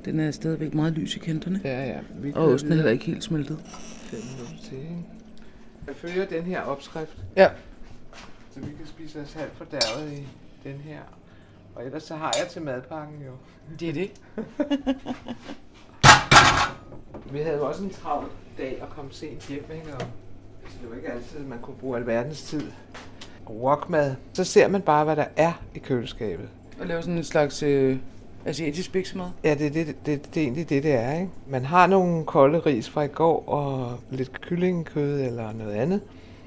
[0.04, 1.60] Den er stadigvæk meget lys i kanterne.
[1.64, 1.98] Ja, ja.
[2.14, 3.58] Vi Og osten er heller ikke helt smeltet.
[3.66, 4.96] Fem minutter til, ikke?
[5.86, 7.48] Jeg følger den her opskrift, Ja.
[8.54, 10.26] så vi kan spise os halvt fordærvet i
[10.64, 11.00] den her.
[11.74, 13.32] Og ellers så har jeg til madpakken jo.
[13.80, 14.10] Det er det.
[17.32, 18.26] Vi havde jo også en travl
[18.58, 19.94] dag at komme sent hjem, ikke?
[19.94, 20.00] Og
[20.62, 22.62] altså, det var ikke altid, at man kunne bruge alverdens tid.
[23.50, 24.14] Wokmad.
[24.32, 26.48] Så ser man bare, hvad der er i køleskabet.
[26.80, 27.96] Og lave sådan en slags øh,
[28.44, 29.26] asiatisk biksemad.
[29.44, 31.28] Ja, det, det, det, det, det er egentlig det, det er, ikke?
[31.46, 36.00] Man har nogle kolde ris fra i går, og lidt kyllingekød eller noget andet.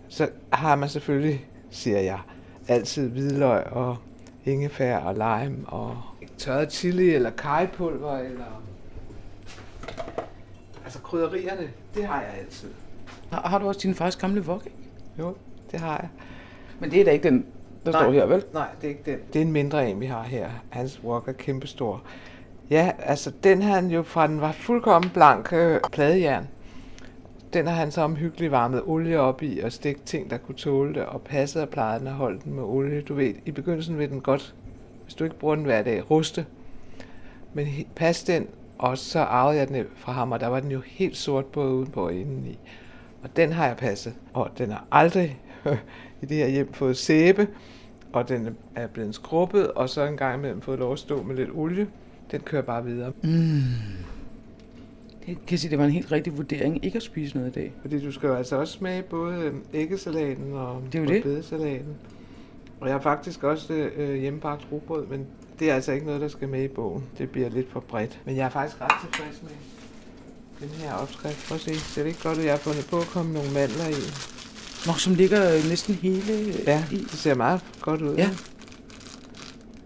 [0.10, 2.20] Så har man selvfølgelig, siger jeg,
[2.68, 3.98] altid hvidløg og
[4.46, 5.98] ingefær og lime og
[6.38, 8.64] tørret chili eller kajpulver eller...
[10.84, 12.70] Altså krydderierne, det har jeg altid.
[13.32, 14.66] Har, har du også din fars gamle wok?
[14.66, 14.78] ikke?
[15.20, 15.36] Jo,
[15.72, 16.10] det har jeg.
[16.80, 17.46] Men det er da ikke den,
[17.86, 18.04] der Nej.
[18.04, 18.44] står her, vel?
[18.54, 19.20] Nej, det er ikke den.
[19.34, 20.50] Det er en mindre en, vi har her.
[20.70, 22.02] Hans wok er kæmpestor.
[22.70, 26.48] Ja, altså den han jo fra den var fuldkommen blank øh, pladejern.
[27.54, 30.94] Den har han så omhyggeligt varmet olie op i og stegt ting, der kunne tåle
[30.94, 33.02] det, og passet og plejet den og holdt den med olie.
[33.02, 34.56] Du ved, i begyndelsen vil den godt,
[35.04, 36.46] hvis du ikke bruger den hver dag, ruste.
[37.54, 40.82] Men pas den, og så arvede jeg den fra ham, og der var den jo
[40.86, 42.60] helt sort både udenpå og indeni.
[43.24, 45.40] Og den har jeg passet, og den har aldrig
[46.22, 47.48] i det her hjem fået sæbe,
[48.14, 51.36] og den er blevet skrubbet, og så en gang imellem fået lov at stå med
[51.36, 51.88] lidt olie.
[52.32, 53.12] Den kører bare videre.
[53.22, 54.13] Mm.
[55.28, 57.74] Jeg kan sige, det var en helt rigtig vurdering ikke at spise noget i dag.
[57.82, 61.24] Fordi du skal jo altså også smage både æggesalaten og Det er jo det.
[61.24, 61.94] bedesalaten.
[62.80, 65.26] Og jeg har faktisk også øh, hjemmebagt rugbrød, men
[65.60, 67.04] det er altså ikke noget, der skal med i bogen.
[67.18, 68.20] Det bliver lidt for bredt.
[68.26, 69.52] Men jeg er faktisk ret tilfreds med
[70.70, 71.48] den her opskrift.
[71.48, 72.44] Prøv at se, ser det ikke godt ud?
[72.44, 74.02] Jeg har fundet på at komme nogle mandler i.
[74.88, 76.96] Nå, som ligger øh, næsten hele øh, Ja, i.
[76.98, 78.16] det ser meget godt ud.
[78.16, 78.30] Ja.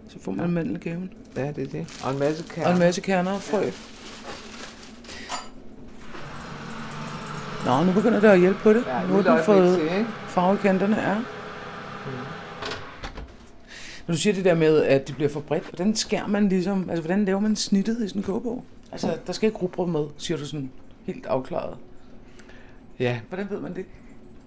[0.10, 1.14] Så får man mandelgaven.
[1.36, 2.02] ja det er det.
[2.04, 2.74] Og en masse Og kærner.
[2.74, 3.70] en masse kerner og frø.
[7.66, 8.84] Nå, nu begynder det at hjælpe på det.
[8.88, 11.16] Ja, nu har er den fået til, farvekanterne er.
[14.08, 16.90] Når du siger det der med, at det bliver for bredt, hvordan skærer man ligesom,
[16.90, 18.64] altså hvordan laver man snittet i sådan en kogebog?
[18.92, 20.72] Altså, der skal ikke rugbrød med, siger du sådan
[21.06, 21.78] helt afklaret.
[23.00, 23.86] Ja, Hvordan ved man det?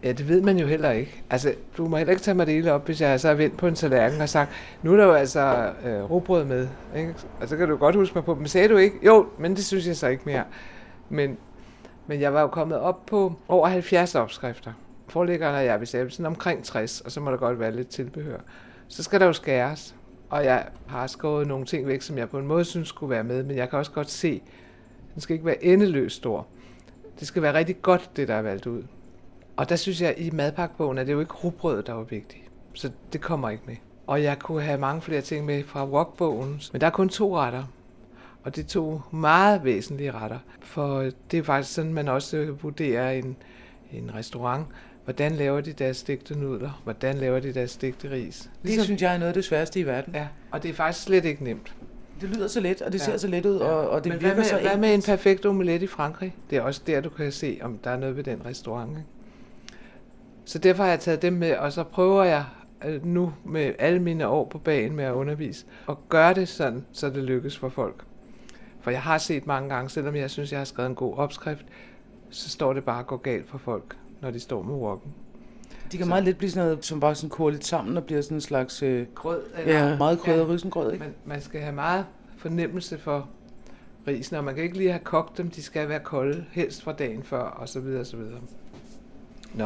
[0.05, 1.23] Ja, det ved man jo heller ikke.
[1.31, 3.57] Altså, du må heller ikke tage mig det hele op, hvis jeg så har vendt
[3.57, 4.51] på en tallerken og sagt,
[4.83, 6.69] nu er der jo altså øh, rugbrød med.
[6.97, 7.15] Ikke?
[7.41, 8.97] Og så kan du godt huske mig på, men sagde du ikke?
[9.07, 10.45] Jo, men det synes jeg så ikke mere.
[11.09, 11.37] Men,
[12.07, 14.73] men jeg var jo kommet op på over 70 opskrifter.
[15.09, 17.89] Forlæggeren og jeg, vi sagde sådan omkring 60, og så må der godt være lidt
[17.89, 18.39] tilbehør.
[18.89, 19.95] Så skal der jo skæres.
[20.31, 23.25] Og jeg har skåret nogle ting væk, som jeg på en måde synes skulle være
[23.25, 24.43] med, men jeg kan også godt se,
[25.15, 26.47] den skal ikke være endeløst stor.
[27.21, 28.83] Det skal være rigtig godt, det der er valgt ud.
[29.57, 32.43] Og der synes jeg, i madpakkebogen er det jo ikke rugbrød, der var vigtigt.
[32.75, 33.77] Så det kommer ikke med.
[34.07, 37.37] Og jeg kunne have mange flere ting med fra wokbogen, men der er kun to
[37.37, 37.65] retter.
[38.45, 40.39] Og det er to meget væsentlige retter.
[40.61, 43.37] For det er faktisk sådan, man også vurderer en,
[43.93, 44.67] en restaurant.
[45.05, 46.81] Hvordan laver de deres stegte nudler?
[46.85, 48.51] Hvordan laver de deres stegte ris?
[48.63, 50.15] Det synes jeg er noget af det sværeste i verden.
[50.15, 51.75] Ja, og det er faktisk slet ikke nemt.
[52.21, 53.05] Det lyder så let, og det Ja.
[53.05, 54.81] ser så let ud, og, og det Men virker hvad så med, hvad enkelt.
[54.81, 56.37] med en perfekt omelet i Frankrig?
[56.51, 58.91] Det er også der, du kan se, om der er noget ved den restaurant.
[58.91, 59.03] Ikke?
[60.45, 62.45] Så derfor har jeg taget dem med, og så prøver jeg
[62.85, 66.85] øh, nu med alle mine år på bagen med at undervise, og gøre det sådan,
[66.93, 68.05] så det lykkes for folk.
[68.81, 71.67] For jeg har set mange gange, selvom jeg synes, jeg har skrevet en god opskrift,
[72.31, 75.13] så står det bare og går galt for folk, når de står med wokken.
[75.93, 78.23] De kan meget let blive sådan noget, som bare sådan koger lidt sammen og bliver
[78.23, 78.83] sådan en slags...
[78.83, 80.53] Øh, Grød ja, meget krydder ja.
[80.53, 81.05] risengrød, ikke?
[81.05, 83.29] Man, man skal have meget fornemmelse for
[84.07, 86.93] risen, og man kan ikke lige have kogt dem, de skal være kolde, helst fra
[86.93, 88.41] dagen før, og så videre, og så videre.
[89.55, 89.65] Nå,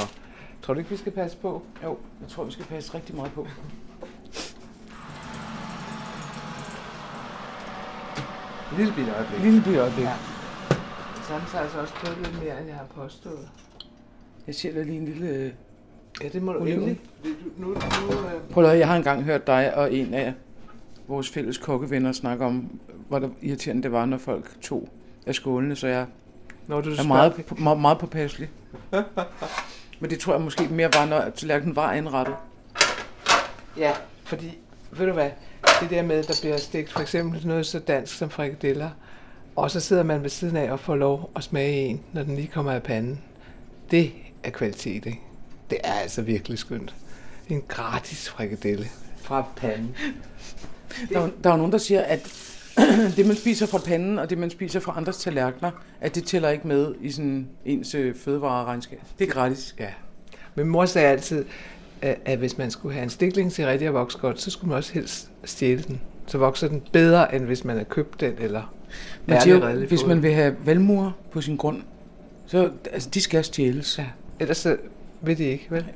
[0.62, 1.62] tror du ikke, vi skal passe på?
[1.84, 3.46] Jo, jeg tror, vi skal passe rigtig meget på.
[8.76, 9.40] Lille bitte øjeblik.
[9.40, 10.04] Lille by øjeblik.
[10.04, 10.12] Ja.
[11.28, 13.48] Sådan så altså også fået lidt mere, end jeg har påstået.
[14.46, 15.28] Jeg siger lige en lille...
[15.28, 15.50] øh,
[16.22, 16.78] Ja, det må du Oliven.
[16.78, 17.00] endelig.
[17.24, 17.28] Du-
[17.62, 20.34] Nu, nu, øh, Prøv at høre, jeg har engang hørt dig og en af
[21.08, 24.88] vores fælles kokkevenner snakke om, hvor der irriterende det var, når folk tog
[25.26, 26.06] af skålene, så jeg
[26.66, 28.50] når du er spørger- meget, meget, meget påpasselig.
[30.00, 32.34] Men det tror jeg måske mere var, når tallerkenen var indrettet.
[33.78, 33.92] Ja,
[34.24, 34.58] fordi,
[34.92, 35.30] ved du hvad,
[35.84, 38.90] det der med, at der bliver stegt for eksempel noget så dansk som frikadeller,
[39.56, 42.34] og så sidder man ved siden af og får lov at smage en, når den
[42.36, 43.20] lige kommer af panden.
[43.90, 45.20] Det er kvalitet, ikke?
[45.70, 46.94] Det er altså virkelig skønt.
[47.48, 49.96] En gratis frikadelle fra panden.
[51.12, 52.28] Der, er der er nogen, der siger, at
[53.16, 55.70] det, man spiser fra panden, og det, man spiser fra andres tallerkener,
[56.00, 59.00] at det tæller ikke med i sådan ens øh, fødevareregnskab.
[59.18, 59.74] Det er gratis.
[59.78, 59.88] Ja.
[60.54, 61.44] Men mor sagde altid,
[62.24, 64.78] at hvis man skulle have en stikling til rigtig at vokse godt, så skulle man
[64.78, 66.00] også helst stjæle den.
[66.26, 68.74] Så vokser den bedre, end hvis man har købt den, eller
[69.28, 71.82] ærligt siger, jo, hvis man vil have valmuer på sin grund,
[72.46, 73.98] så altså, de skal stjæles.
[73.98, 74.06] Ja,
[74.40, 74.76] ellers så
[75.20, 75.86] ved de ikke, vel?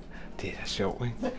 [0.43, 1.37] Det er da sjovt, ikke?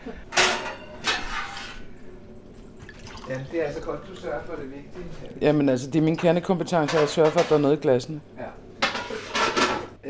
[3.30, 5.38] Ja, det er altså godt, du sørger for det vigtige.
[5.40, 8.20] Jamen altså, det er min kernekompetence at sørge for, at der er noget i glassene.
[8.38, 8.44] Ja.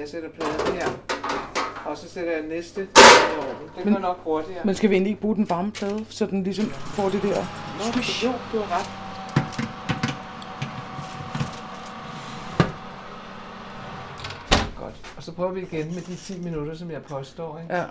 [0.00, 1.09] Jeg sætter pladen her,
[1.90, 2.86] og så sætter jeg næste i
[3.38, 3.54] ovnen.
[3.76, 4.60] Det Men- går nok hurtigere.
[4.64, 7.28] Men skal vi egentlig ikke bruge den varme plade, så den ligesom får det der?
[7.78, 7.84] Nå,
[8.24, 8.86] jo, du har ret.
[14.76, 15.12] Godt.
[15.16, 17.58] Og så prøver vi igen med de 10 minutter, som jeg påstår.
[17.58, 17.74] Ikke?
[17.76, 17.84] Ja.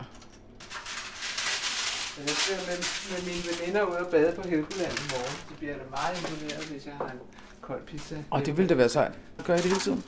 [2.18, 2.78] Men jeg skal med,
[3.12, 5.36] med mine veninder ud og bade på Helgeland i morgen.
[5.50, 7.20] De bliver da meget imponeret, hvis jeg har en
[7.62, 8.16] kold pizza.
[8.30, 9.12] Og det ville da være sejt.
[9.46, 10.04] Gør jeg det hele tiden?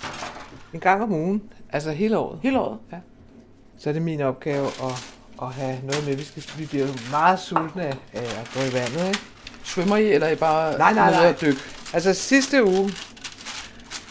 [0.73, 1.43] En gang om ugen.
[1.69, 2.39] Altså hele året.
[2.43, 2.79] Hele året?
[3.83, 5.05] Så er det min opgave at,
[5.41, 6.15] at have noget med.
[6.15, 9.19] Vi, skal, vi bliver jo meget sultne af, at gå i vandet, ikke?
[9.63, 11.25] Svømmer I, eller er I bare Nej, nej, nej.
[11.25, 11.59] at dykke?
[11.93, 12.91] Altså sidste uge,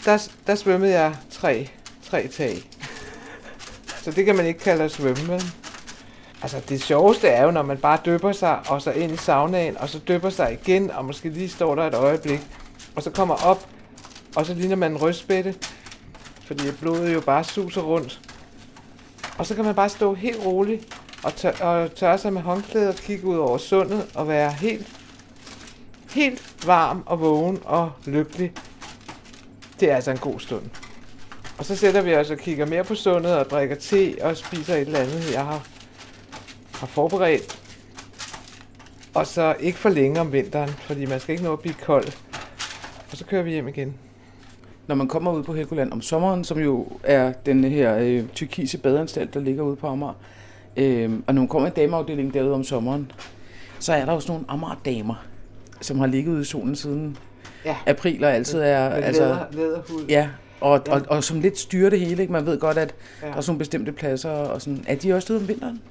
[0.05, 1.69] der, der svømmede jeg tre,
[2.09, 2.63] tre tag.
[4.01, 5.41] Så det kan man ikke kalde at svømme?
[6.41, 9.77] Altså det sjoveste er jo, når man bare dypper sig, og så ind i saunaen,
[9.77, 12.41] og så dypper sig igen, og måske lige står der et øjeblik,
[12.95, 13.67] og så kommer op,
[14.35, 15.55] og så ligner man en røstbætte,
[16.45, 18.21] fordi blodet jo bare suser rundt.
[19.37, 22.87] Og så kan man bare stå helt roligt og, tør, og tørre sig med håndklæder
[22.87, 24.87] og kigge ud over sundet og være helt,
[26.11, 28.53] helt varm og vågen og lykkelig.
[29.79, 30.63] Det er altså en god stund.
[31.57, 34.75] Og så sætter vi os og kigger mere på sundet og drikker te og spiser
[34.75, 35.67] et eller andet, jeg har,
[36.73, 37.59] har forberedt.
[39.13, 42.05] Og så ikke for længe om vinteren, fordi man skal ikke nå at blive kold.
[43.11, 43.95] Og så kører vi hjem igen.
[44.87, 48.77] Når man kommer ud på Helgoland om sommeren, som jo er den her øh, tyrkise
[48.77, 50.13] badeanstalt, der ligger ude på Amager,
[50.77, 53.11] øh, og når man kommer i dameafdelingen derude om sommeren,
[53.79, 55.15] så er der jo sådan nogle Amager-damer,
[55.81, 57.17] som har ligget ude i solen siden
[57.65, 57.75] Ja.
[57.87, 58.89] april og altid er...
[58.89, 60.05] Med altså, læder, læderhud.
[60.09, 60.29] Ja,
[60.61, 60.93] og, Ja.
[60.93, 62.21] og, og som lidt styrer det hele.
[62.21, 62.33] Ikke?
[62.33, 63.27] Man ved godt, at Ja.
[63.27, 64.29] der er sådan nogle bestemte pladser.
[64.29, 64.83] Og sådan.
[64.87, 65.81] Er de også derude om vinteren?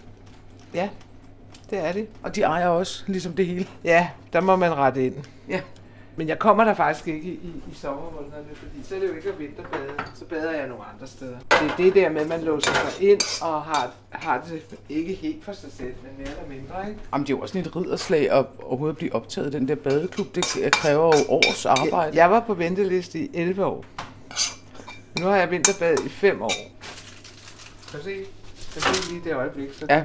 [0.75, 0.89] ja,
[1.71, 2.07] det er det.
[2.23, 3.67] Og de ejer også ligesom det hele.
[3.85, 5.15] Ja, der må man rette ind.
[5.49, 5.61] Ja.
[6.17, 9.29] Men jeg kommer der faktisk ikke i, i, sommermånederne, fordi så er det jo ikke
[9.29, 9.93] at vinterbade.
[10.15, 11.39] Så bader jeg nogle andre steder.
[11.51, 15.15] Det er det der med, at man låser sig ind og har, har det ikke
[15.15, 17.01] helt for sig selv, men mere eller mindre, ikke?
[17.13, 20.35] Jamen, det er jo også et ridderslag at overhovedet blive optaget i den der badeklub.
[20.35, 22.17] Det kræver jo års arbejde.
[22.17, 23.85] Jeg var på venteliste i 11 år.
[25.21, 26.53] Nu har jeg vinterbadet i 5 år.
[27.91, 28.17] Kan du se?
[28.73, 29.69] Kan du se lige det øjeblik?
[29.75, 29.87] Så...
[29.91, 30.05] Ja.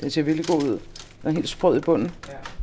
[0.00, 0.78] Den ser virkelig god ud.
[1.22, 2.14] Den er helt sprød i bunden.
[2.28, 2.57] ja.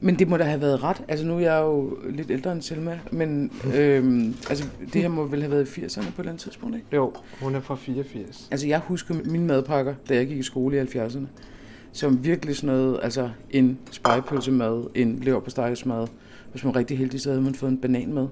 [0.00, 1.02] Men det må da have været ret.
[1.08, 5.24] Altså nu er jeg jo lidt ældre end Selma, men øhm, altså, det her må
[5.24, 6.86] vel have været i 80'erne på et eller andet tidspunkt, ikke?
[6.92, 8.48] Jo, hun er fra 84.
[8.50, 11.26] Altså jeg husker mine madpakker, da jeg gik i skole i 70'erne,
[11.92, 16.06] som virkelig sådan noget, altså en spejepølsemad, en leverpostejsmad.
[16.50, 18.26] Hvis man er rigtig heldig, så havde man fået en banan med.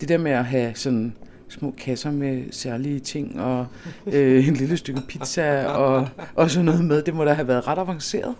[0.00, 1.16] Det der med at have sådan
[1.48, 3.66] små kasser med særlige ting, og
[4.06, 7.68] øh, en lille stykke pizza, og, og sådan noget med, det må da have været
[7.68, 8.34] ret avanceret.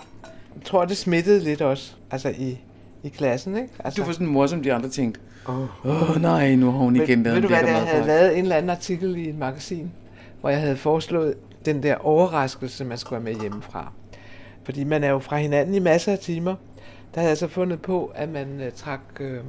[0.57, 2.59] Jeg tror, det smittede lidt også, altså i,
[3.03, 3.69] i klassen, ikke?
[3.85, 5.87] Altså, Du var sådan en mor, som de andre tænkte, Åh.
[5.87, 8.07] åh oh, nej, nu har hun igen Men, lavet ved du hvad, jeg havde madpakke.
[8.07, 9.91] lavet en eller anden artikel i et magasin,
[10.41, 13.93] hvor jeg havde foreslået den der overraskelse, man skulle have med hjemmefra.
[14.65, 16.55] Fordi man er jo fra hinanden i masser af timer.
[17.15, 19.41] Der havde jeg så fundet på, at man uh, trak øh,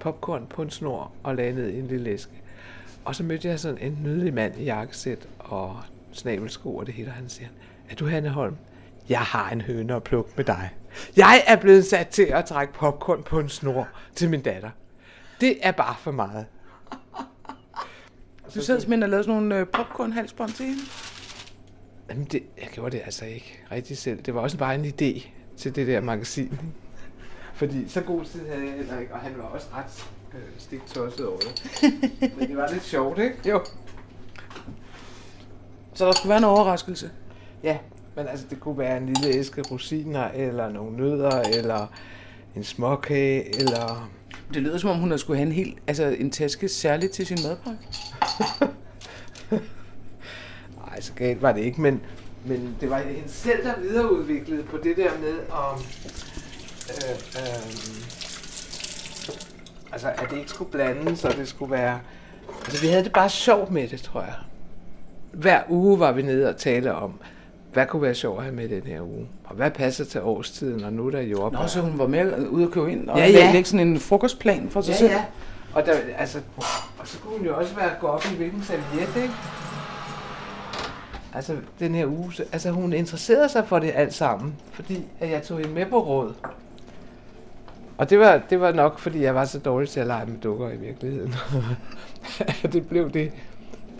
[0.00, 2.32] popcorn på en snor og lagde ned i en lille æske.
[3.04, 5.76] Og så mødte jeg sådan en nydelig mand i jakkesæt og
[6.12, 7.48] snabelsko og det hele, og han siger,
[7.90, 8.56] er du Hanne Holm?
[9.08, 10.70] Jeg har en høne at plukke med dig.
[11.16, 14.70] Jeg er blevet sat til at trække popcorn på en snor til min datter.
[15.40, 16.46] Det er bare for meget.
[18.54, 20.82] Du sad simpelthen og lavede sådan nogle øh, popcorn-halsbånd til hende.
[22.08, 24.22] Jamen, det, jeg gjorde det altså ikke rigtig selv.
[24.22, 26.44] Det var også bare en idé til det der magasin.
[26.44, 26.64] Ikke?
[27.54, 31.26] Fordi så god tid havde jeg heller ikke, og han var også ret øh, stiktosset
[31.26, 31.82] over det.
[32.38, 33.36] Men det var lidt sjovt, ikke?
[33.48, 33.64] Jo.
[35.94, 37.10] Så der skulle være en overraskelse.
[37.62, 37.78] Ja,
[38.16, 41.86] men altså det kunne være en lille æske rosiner, eller nogle nødder, eller
[42.56, 44.10] en småkage, eller...
[44.54, 47.26] Det lyder som om, hun har skulle have en, helt, altså en taske særligt til
[47.26, 47.80] sin madpakke.
[50.86, 52.00] Nej, så galt var det ikke, men,
[52.44, 55.78] men det var hende selv, der videreudviklede på det der med om...
[56.88, 57.72] Øh, øh,
[59.92, 62.00] altså, at det ikke skulle blandes, og det skulle være...
[62.64, 64.34] Altså, vi havde det bare sjovt med det, tror jeg.
[65.32, 67.20] Hver uge var vi nede og tale om,
[67.72, 69.26] hvad kunne være sjovt at have med den her uge?
[69.44, 71.58] Og hvad passer til årstiden, og nu er der jordbær?
[71.58, 74.00] Nå, så hun var med ude at købe ind og Ja, ja, lægge sådan en
[74.00, 75.10] frokostplan for sig Ja, selv.
[75.10, 75.24] ja.
[75.74, 76.38] Og, der, altså,
[76.98, 79.34] og så kunne hun jo også være gå op i hvilken serviet, ikke?
[81.34, 85.30] Altså, den her uge, så- altså hun interesserede sig for det alt sammen, fordi at
[85.30, 86.32] jeg tog hende med på råd.
[87.98, 90.38] Og det var, det var nok, fordi jeg var så dårlig til at lege med
[90.38, 91.34] dukker i virkeligheden.
[92.72, 93.32] det blev det.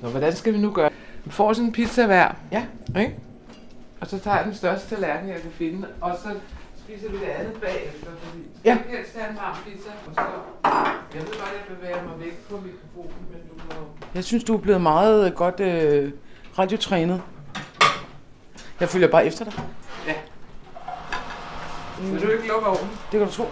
[0.02, 0.90] Nå, hvordan skal vi nu gøre?
[1.24, 2.64] Vi får sådan en pizza hver, Ja.
[3.00, 3.14] ikke?
[4.06, 6.28] Og så tager jeg den største tallerken, jeg kan finde, og så
[6.84, 8.78] spiser vi det andet bagefter, fordi Ja.
[8.86, 10.20] vil helst have en varm pizza, og så...
[11.14, 13.86] Jeg ved godt, jeg bevæger mig væk på mikrofonen, men du må...
[14.14, 16.12] Jeg synes, du er blevet meget godt øh,
[16.58, 17.22] radiotrænet.
[18.80, 19.54] Jeg følger bare efter dig.
[20.06, 20.14] Ja.
[22.00, 22.90] Vil du ikke lukke ovnen?
[23.12, 23.44] Det kan du tro.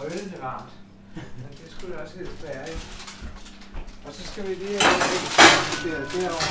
[0.00, 0.70] Ej, det er varmt.
[1.14, 2.79] Men det skulle det også helst være, ikke?
[4.40, 6.46] Skal vi lige have det derovre.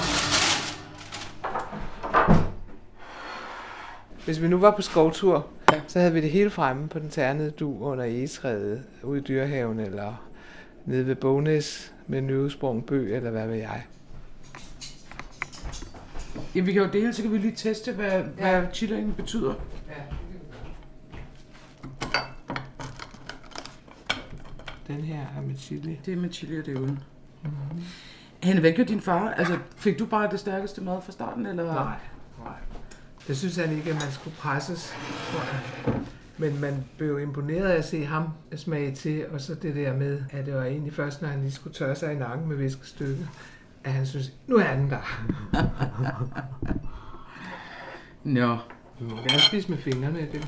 [4.26, 5.82] Hvis vi nu var på skovtur, Ja.
[5.88, 9.80] så havde vi det hele fremme på den ternede du under egetræet ude i dyrehaven,
[9.80, 10.30] eller
[10.86, 13.86] nede ved Bognæs med Nøvesprung Bø, eller hvad ved jeg.
[16.56, 18.60] Ja, vi kan jo dele, så kan vi lige teste, hvad, ja.
[18.60, 19.54] hvad chilaen betyder.
[19.90, 19.94] Ja,
[24.88, 26.00] Den her er med chili.
[26.06, 27.00] Det er med chili og det er uden.
[27.44, 27.84] Mm-hmm.
[28.44, 29.30] Hanne, hvad gjorde din far?
[29.30, 31.74] Altså, fik du bare det stærkeste mad fra starten, eller?
[31.74, 31.98] Nej,
[32.44, 32.58] nej.
[33.28, 34.94] Det synes han ikke, at man skulle presses,
[35.32, 36.02] tror jeg.
[36.38, 40.24] Men man blev imponeret af at se ham smage til, og så det der med,
[40.32, 43.30] at det var egentlig først, når han lige skulle tørre sig i nakken med viskestykket,
[43.84, 45.26] at han synes, nu er den der.
[48.24, 48.58] Nå.
[49.00, 50.48] Du må gerne spise med fingrene, det.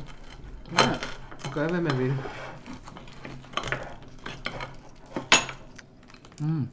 [0.72, 0.90] Ja.
[1.46, 2.14] Og gøre, hvad man vil.
[6.40, 6.68] Mm.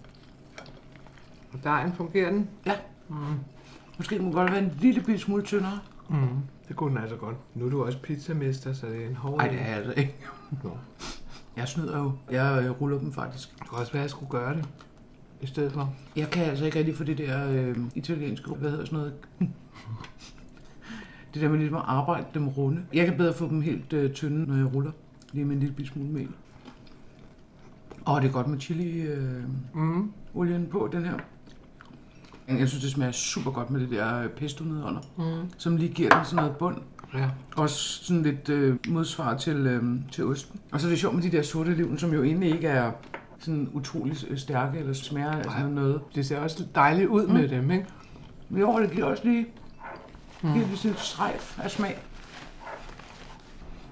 [1.58, 2.48] Og dejen fungerer den?
[2.66, 2.72] Ja.
[3.08, 3.16] Mm.
[3.96, 5.78] Måske den må godt være en lille bitte smule tyndere.
[6.10, 6.16] Mm.
[6.68, 7.36] Det kunne den altså godt.
[7.54, 9.92] Nu er du også pizzamester, så det er en hård Nej, det er jeg altså
[9.96, 10.14] ikke.
[10.64, 10.70] Nå.
[11.56, 12.12] Jeg snyder jo.
[12.30, 13.58] Jeg øh, ruller dem faktisk.
[13.58, 14.68] Det kunne også være, at jeg skulle gøre det.
[15.40, 15.94] I stedet for.
[16.16, 19.12] Jeg kan altså ikke rigtig få det der øh, italienske, hvad hedder sådan noget?
[21.34, 22.82] det der med ligesom at arbejde dem runde.
[22.94, 24.90] Jeg kan bedre få dem helt øh, tynde, når jeg ruller.
[25.32, 26.28] Lige med en lille bitte smule mel.
[28.04, 29.42] Og det er godt med chili øh,
[29.74, 30.12] Mm.
[30.34, 31.18] olien på, den her.
[32.48, 35.50] Jeg synes, det smager super godt med det der øh, pesto nedenunder, Mm.
[35.58, 36.76] som lige giver den sådan noget bund.
[37.14, 37.28] Ja.
[37.56, 39.82] Også sådan lidt øh, modsvar til, øh,
[40.12, 40.60] til osten.
[40.72, 42.92] Og så er det sjovt med de der sorte liven, som jo egentlig ikke er
[43.38, 46.00] sådan utrolig stærke eller smager af sådan noget.
[46.14, 47.32] Det ser også dejligt ud mm.
[47.32, 47.86] med dem, ikke?
[48.48, 49.46] Men jo, det giver også lige,
[50.42, 50.52] Mm.
[50.52, 51.98] giver sådan et strejf af smag.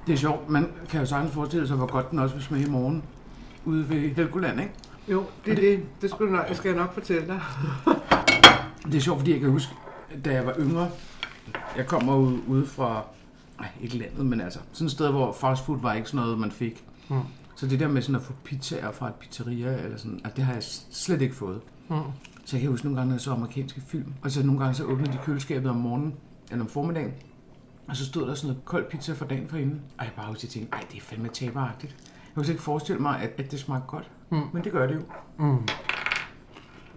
[0.07, 0.49] Det er sjovt.
[0.51, 3.03] Man kan jo sagtens forestille sig, hvor godt den også vil smage i morgen
[3.65, 4.73] ude ved Helgoland, ikke?
[5.09, 5.81] Jo, det er det.
[6.03, 7.41] Det skulle nok, jeg skal jeg nok fortælle dig.
[8.87, 9.75] Det er sjovt, fordi jeg kan huske,
[10.25, 10.91] da jeg var yngre,
[11.77, 13.05] jeg kommer ud, ude fra,
[13.59, 16.51] nej, ikke landet, men altså sådan et sted, hvor fastfood var ikke sådan noget, man
[16.51, 16.85] fik.
[17.09, 17.21] Mm.
[17.57, 20.45] Så det der med sådan at få pizzaer fra et pizzeria, eller sådan, at det
[20.45, 21.61] har jeg slet ikke fået.
[21.89, 21.97] Mm.
[22.45, 24.75] Så jeg kan huske nogle gange, når jeg så amerikanske film, og så nogle gange
[24.75, 26.15] så åbnede de køleskabet om morgenen,
[26.51, 27.13] eller om formiddagen,
[27.89, 29.81] og så stod der sådan noget kold pizza fra dagen forinden.
[29.99, 31.97] Og jeg bare huske, jeg tænkte, ej, det er fandme taberagtigt.
[32.03, 34.11] Jeg kunne ikke forestille mig, at, at det smagte godt.
[34.31, 34.43] Mm.
[34.53, 35.01] Men det gør det jo.
[35.39, 35.69] Mm.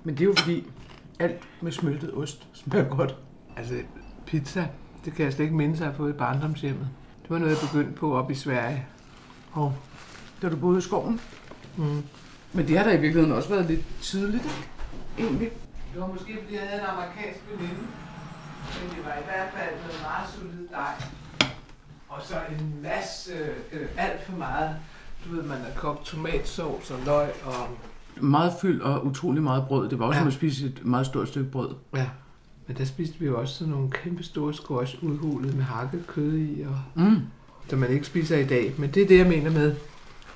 [0.03, 0.67] Men det er jo fordi,
[1.19, 3.15] alt med smeltet ost smager godt.
[3.57, 3.73] Altså,
[4.25, 4.67] pizza,
[5.05, 6.87] det kan jeg slet ikke minde sig at få i barndomshjemmet.
[7.21, 8.85] Det var noget, jeg begyndte på op i Sverige.
[9.51, 9.75] Og,
[10.41, 11.21] Da du boede i skoven.
[11.77, 12.03] mm.
[12.53, 14.69] Men det har da i virkeligheden også været lidt tidligt, ikke?
[15.29, 15.49] Egentlig.
[15.93, 17.75] Det var måske, fordi jeg havde en amerikansk veninde.
[18.81, 20.93] Men det var i hvert fald noget meget solid dej.
[22.09, 23.31] Og så en masse,
[23.71, 24.75] øh, alt for meget.
[25.25, 27.67] Du ved, man har kogt tomatsovs og løg og...
[28.21, 29.89] Meget fyld og utrolig meget brød.
[29.89, 30.21] Det var også Ja.
[30.21, 31.69] som at spise et meget stort stykke brød.
[31.95, 32.07] Ja.
[32.67, 36.33] Men der spiste vi jo også sådan nogle kæmpe store squash udhulet med hakket kød
[36.37, 37.15] i, og, Mm.
[37.69, 38.73] som man ikke spiser i dag.
[38.77, 39.75] Men det er det, jeg mener med,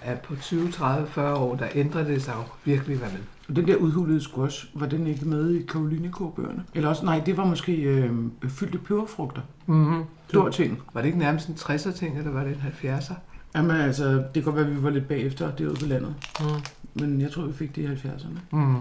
[0.01, 3.19] at på 20, 30, 40 år, der ændrer det sig jo virkelig, hvad man...
[3.49, 6.63] Og den der udhulede squash, var den ikke med i Karolinekåbøgerne?
[6.73, 8.11] Eller også, nej, det var måske øh,
[8.47, 9.41] fyldte peberfrugter.
[9.65, 10.03] Mm-hmm.
[10.27, 10.79] Stor ting.
[10.93, 13.13] Var det ikke nærmest en 60'er ting, eller var det en 70'er?
[13.55, 16.15] Jamen altså, det kan godt være, at vi var lidt bagefter derude på landet.
[16.39, 16.45] Mm.
[16.93, 18.39] Men jeg tror, vi fik det i 70'erne.
[18.51, 18.75] Mm.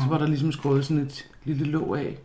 [0.00, 2.18] Så var der ligesom skåret sådan et lille låg af.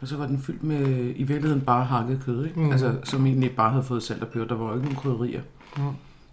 [0.00, 2.60] Og så var den fyldt med i virkeligheden bare hakket kød, ikke?
[2.60, 2.72] Mhm.
[2.72, 4.46] Altså, som egentlig bare havde fået salt og peber.
[4.46, 5.40] Der var jo ikke nogen krydderier.
[5.76, 5.82] Mm.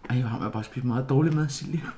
[0.10, 1.82] Ej, jeg har bare spist meget dårlig mad, Silje.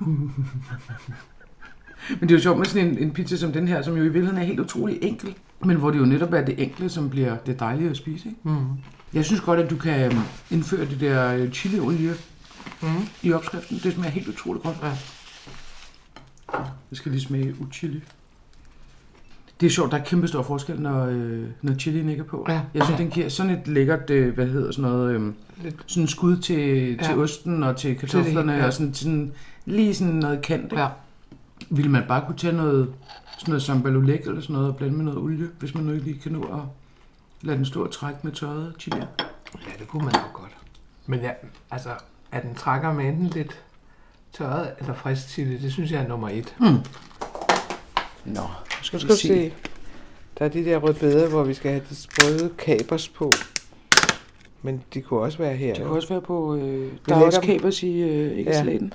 [2.20, 4.00] men det er jo sjovt med sådan en, en pizza som den her, som jo
[4.00, 5.34] i virkeligheden er helt utrolig enkel.
[5.64, 8.40] Men hvor det jo netop er det enkle, som bliver det dejlige at spise, ikke?
[8.42, 8.66] Mm.
[9.12, 12.14] Jeg synes godt, at du kan øhm, indføre det der øh, chiliolie
[12.82, 12.88] Mm.
[13.22, 13.80] i opskriften.
[13.82, 14.76] Det smager helt utroligt godt.
[14.82, 14.92] Ja.
[16.90, 18.02] Det skal lige smage uchili.
[19.60, 22.46] Det er sjovt, der er kæmpe stor forskel, når, øh, når chilien ikke er på.
[22.48, 22.60] Ja.
[22.74, 25.76] Jeg synes, den giver sådan et lækkert, øh, hvad hedder sådan noget, øh, Lidt.
[25.86, 27.02] sådan en skud til, Ja.
[27.04, 28.66] til osten og til kartoflerne, ja.
[28.66, 29.32] og sådan, sådan,
[29.64, 30.72] lige sådan noget kant.
[30.72, 30.88] Ja.
[31.70, 32.94] Ville man bare kunne tage noget,
[33.38, 36.04] sådan noget sambalulæk eller sådan noget, og blande med noget olie, hvis man nu ikke
[36.04, 36.60] lige kan nå at
[37.42, 38.96] lade den stå og trække med tørret chili.
[38.96, 39.04] Ja,
[39.78, 40.56] det kunne man jo godt.
[41.06, 41.30] Men ja,
[41.70, 41.88] altså,
[42.32, 43.62] at den trækker med enten lidt
[44.32, 46.54] tørret eller frisk chili, det synes jeg er nummer et.
[46.58, 46.78] Hmm.
[48.24, 48.40] Nå,
[48.82, 49.52] skal skal se,
[50.38, 53.32] der er de der rødbeder, hvor vi skal have de sprøde kapers på.
[54.62, 55.66] Men de kunne også være her.
[55.66, 55.94] Det kan jo.
[55.94, 58.92] også være på, øh, der er også kapers i øh, æggesalaten.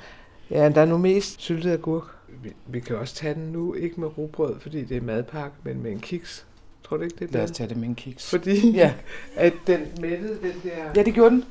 [0.49, 2.03] Ja, der er nu mest syltet agurk.
[2.43, 5.83] Vi, vi kan også tage den nu, ikke med rugbrød, fordi det er madpakke, men
[5.83, 6.45] med en kiks.
[6.83, 7.55] Tror du ikke, det er Lad os det?
[7.57, 8.29] tage det med en kiks.
[8.29, 8.93] Fordi Ja.
[9.35, 10.69] at den mættede den der...
[10.95, 11.45] ja, det gjorde den.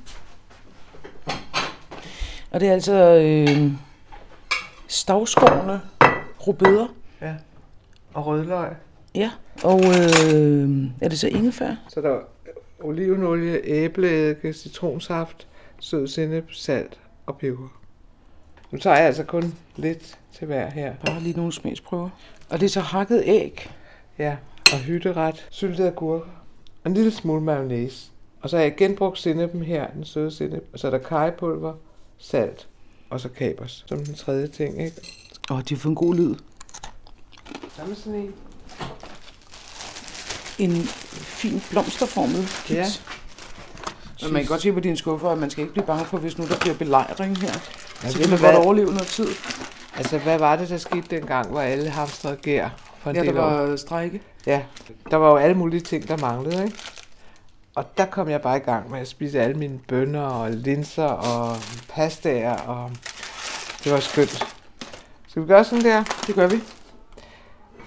[2.51, 3.73] Og det er altså øh,
[4.89, 5.81] stavskårne
[6.47, 6.87] rubeder.
[7.21, 7.35] ja.
[8.15, 8.71] Og rødløg.
[9.15, 9.31] Ja,
[9.65, 11.75] og øh, er det så ingefær?
[11.89, 12.21] Så der er
[12.81, 15.47] olivenolie, æbleeddike, citronsaft,
[15.81, 17.69] sød sennep, salt og peber.
[18.71, 20.95] Nu tager jeg altså kun lidt til hver her.
[21.07, 22.09] Bare lige nogle smagsprøver.
[22.51, 23.71] Og det er så hakket æg.
[24.19, 24.37] Ja,
[24.73, 26.23] og hytteret, syltet agurk
[26.85, 28.11] og en lille smule mayonnaise.
[28.41, 30.65] Og så har jeg genbrugt sennepen her, den søde sennep.
[30.73, 31.75] Og så er der kajepulver,
[32.21, 32.67] salt
[33.11, 34.97] og så kapers som den tredje ting, ikke?
[35.51, 36.35] Åh, oh, de har fået en god lyd.
[37.77, 38.35] Samme sådan en.
[40.59, 43.03] En fin blomsterformet kiks.
[44.21, 44.27] Ja.
[44.27, 46.19] Men man kan godt se på dine skuffer, at man skal ikke blive bange for,
[46.19, 47.55] hvis nu der bliver belejring her.
[48.03, 49.29] Ja, så kan man godt overleve noget tid.
[49.97, 52.69] Altså, hvad var det, der skete dengang, hvor alle hamstrede gær
[52.99, 53.43] for Ja, der del år?
[53.51, 54.21] var strække.
[54.47, 54.63] Ja,
[55.11, 56.79] der var jo alle mulige ting, der manglede, ikke?
[57.81, 61.05] Og der kom jeg bare i gang med at spise alle mine bønner og linser
[61.05, 61.57] og
[61.89, 62.91] pastaer, og
[63.85, 64.47] det var skønt.
[65.29, 66.05] Skal vi gøre sådan der?
[66.27, 66.57] Det gør vi.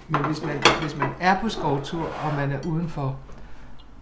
[0.08, 3.20] Men hvis man, hvis man er på skovtur, og man er udenfor,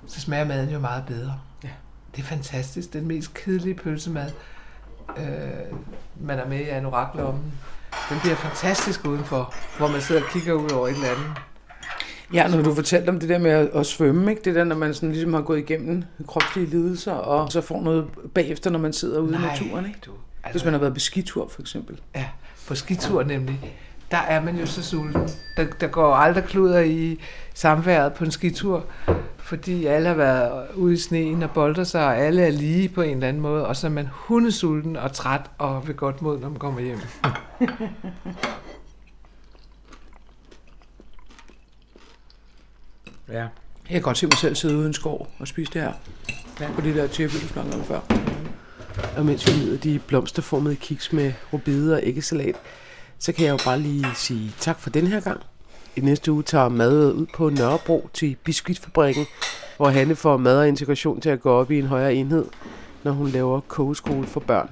[0.08, 1.40] så smager maden jo meget bedre.
[1.64, 1.70] Ja.
[2.16, 2.94] Det er fantastisk.
[2.94, 4.32] Den mest kedelige pølsemad,
[5.18, 5.78] øh,
[6.20, 7.54] man er med i anoraklommen,
[8.10, 11.42] den bliver fantastisk udenfor, hvor man sidder og kigger ud over et eller andet.
[12.34, 14.42] Ja, når du fortalte om det der med at, at svømme, ikke?
[14.46, 18.06] det der, når man sådan ligesom har gået igennem kropslige lidelser, og så får noget
[18.34, 19.86] bagefter, når man sidder ude i naturen.
[19.86, 20.00] Ikke?
[20.06, 20.12] Du,
[20.44, 22.00] Altså, Hvis man har været på skitur, for eksempel.
[22.16, 22.26] Ja,
[22.68, 23.76] på skitur nemlig.
[24.12, 25.30] Der er man jo så sulten.
[25.58, 27.20] Der, der går aldrig kluder i
[27.54, 28.86] samværet på en skitur,
[29.38, 33.02] fordi alle har været ude i sneen og bolder sig, og alle er lige på
[33.02, 36.40] en eller anden måde, og så er man hundesulten og træt og ved godt mod,
[36.40, 37.00] når man kommer hjem.
[43.32, 43.40] ja.
[43.40, 43.50] Jeg
[43.90, 45.94] kan godt se mig selv sidde ude i en skov og spise det her.
[46.60, 46.72] Ja.
[46.76, 48.00] På det der tæppe, du snakkede om før.
[49.18, 52.56] Og mens vi nyder de blomsterformede kiks med rubede og æggesalat,
[53.20, 55.42] så kan jeg jo bare lige sige tak for den her gang.
[55.96, 59.26] I næste uge tager mad ud på Nørrebro til Biskuitfabrikken,
[59.78, 62.46] hvor Hanne får mad og integration til at gå op i en højere enhed,
[63.04, 64.70] når hun laver kogeskole for børn.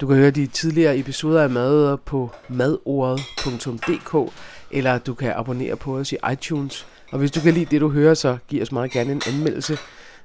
[0.00, 4.32] Du kan høre de tidligere episoder af Madøder på madordet.dk,
[4.70, 6.86] eller du kan abonnere på os i iTunes.
[7.12, 9.78] Og hvis du kan lide det, du hører, så giv os meget gerne en anmeldelse,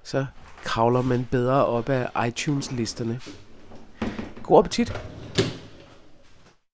[0.03, 0.25] så
[0.63, 3.21] kravler man bedre op af iTunes-listerne.
[4.43, 4.93] God appetit!